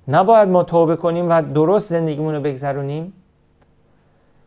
نباید 0.09 0.49
ما 0.49 0.63
توبه 0.63 0.97
کنیم 0.97 1.31
و 1.31 1.43
درست 1.43 1.91
زندگیمون 1.91 2.35
رو 2.35 2.41
بگذرونیم. 2.41 3.13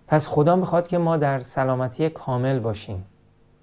پس 0.08 0.28
خدا 0.28 0.56
می‌خواد 0.56 0.88
که 0.88 0.98
ما 0.98 1.18
در 1.18 1.40
سلامتی 1.40 2.10
کامل 2.10 2.60
باشیم. 2.60 3.06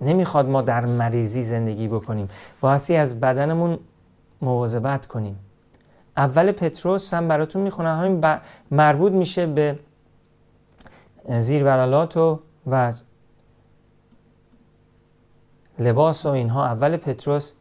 نمی‌خواد 0.01 0.48
ما 0.48 0.62
در 0.62 0.87
مریضی 0.87 1.42
زندگی 1.42 1.88
بکنیم. 1.88 2.29
بایستی 2.61 2.96
از 2.96 3.20
بدنمون 3.20 3.79
مواظبت 4.42 5.07
کنیم. 5.07 5.38
اول 6.16 6.52
پتروس 6.52 7.14
هم 7.14 7.28
براتون 7.28 7.62
می‌خونم. 7.62 7.98
همین 7.98 8.40
مربوط 8.70 9.12
میشه 9.12 9.46
به 9.46 9.78
زیر 11.28 11.64
و 11.64 12.38
و 12.66 12.92
لباس 15.78 16.26
و 16.26 16.28
اینها. 16.28 16.66
اول 16.66 16.96
پتروس 16.96 17.52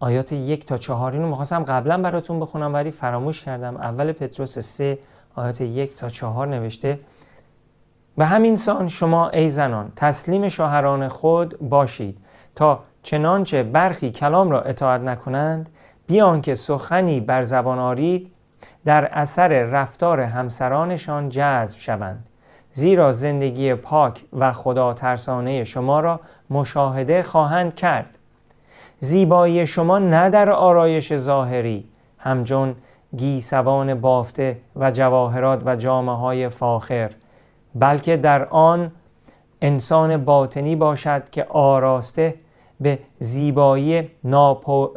آیات 0.00 0.32
یک 0.32 0.66
تا 0.66 0.76
چهار 0.76 1.12
اینو 1.12 1.28
می‌خواستم 1.28 1.64
قبلا 1.64 2.02
براتون 2.02 2.40
بخونم 2.40 2.74
ولی 2.74 2.90
فراموش 2.90 3.42
کردم. 3.42 3.76
اول 3.76 4.12
پتروس 4.12 4.58
سه 4.58 4.98
آیات 5.34 5.60
یک 5.60 5.96
تا 5.96 6.08
چهار 6.08 6.48
نوشته 6.48 7.00
به 8.16 8.26
همین 8.26 8.56
سان 8.56 8.88
شما 8.88 9.28
ای 9.28 9.48
زنان 9.48 9.92
تسلیم 9.96 10.48
شوهران 10.48 11.08
خود 11.08 11.58
باشید 11.58 12.18
تا 12.54 12.84
چنانچه 13.06 13.62
برخی 13.62 14.10
کلام 14.10 14.50
را 14.50 14.60
اطاعت 14.60 15.00
نکنند 15.00 15.68
بیان 16.06 16.40
که 16.40 16.54
سخنی 16.54 17.20
بر 17.20 17.42
زبان 17.42 17.78
آرید 17.78 18.32
در 18.84 19.04
اثر 19.04 19.48
رفتار 19.48 20.20
همسرانشان 20.20 21.28
جذب 21.28 21.78
شوند. 21.78 22.26
زیرا 22.72 23.12
زندگی 23.12 23.74
پاک 23.74 24.24
و 24.32 24.52
خدا 24.52 24.94
ترسانه 24.94 25.64
شما 25.64 26.00
را 26.00 26.20
مشاهده 26.50 27.22
خواهند 27.22 27.74
کرد. 27.74 28.18
زیبایی 29.00 29.66
شما 29.66 29.98
نه 29.98 30.30
در 30.30 30.50
آرایش 30.50 31.16
ظاهری 31.16 31.88
همچون 32.18 32.74
گیسوان 33.16 33.94
بافته 33.94 34.58
و 34.76 34.90
جواهرات 34.90 35.62
و 35.66 35.76
جامعه 35.76 36.14
های 36.14 36.48
فاخر 36.48 37.10
بلکه 37.74 38.16
در 38.16 38.44
آن 38.44 38.92
انسان 39.62 40.24
باطنی 40.24 40.76
باشد 40.76 41.30
که 41.30 41.44
آراسته 41.44 42.34
به 42.80 42.98
زیبایی 43.18 44.10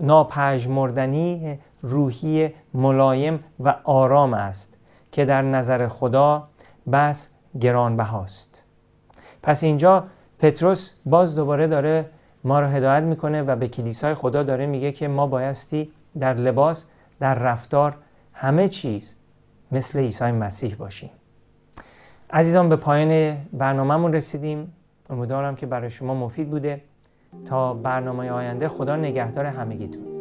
ناپژمردنی 0.01 1.59
روحی 1.81 2.49
ملایم 2.73 3.43
و 3.59 3.75
آرام 3.83 4.33
است 4.33 4.77
که 5.11 5.25
در 5.25 5.41
نظر 5.41 5.87
خدا 5.87 6.47
بس 6.91 7.29
گرانبهاست. 7.61 8.65
پس 9.43 9.63
اینجا 9.63 10.03
پتروس 10.39 10.93
باز 11.05 11.35
دوباره 11.35 11.67
داره 11.67 12.09
ما 12.43 12.59
رو 12.59 12.67
هدایت 12.67 13.03
می‌کنه 13.03 13.41
و 13.41 13.55
به 13.55 13.67
کلیسای 13.67 14.13
خدا 14.13 14.43
داره 14.43 14.65
میگه 14.65 14.91
که 14.91 15.07
ما 15.07 15.27
بایستی 15.27 15.91
در 16.19 16.33
لباس 16.33 16.85
در 17.19 17.35
رفتار 17.35 17.97
همه 18.33 18.67
چیز 18.67 19.15
مثل 19.71 19.99
عیسی 19.99 20.31
مسیح 20.31 20.75
باشیم. 20.75 21.09
عزیزان 22.29 22.69
به 22.69 22.75
پایان 22.75 23.37
برنامهمون 23.53 24.13
رسیدیم. 24.13 24.73
امیدوارم 25.09 25.55
که 25.55 25.65
برای 25.65 25.89
شما 25.89 26.13
مفید 26.13 26.49
بوده. 26.49 26.81
تا 27.45 27.73
برنامه 27.73 28.31
آینده 28.31 28.67
خدا 28.67 28.95
نگهدار 28.95 29.45
همگیتون. 29.45 30.18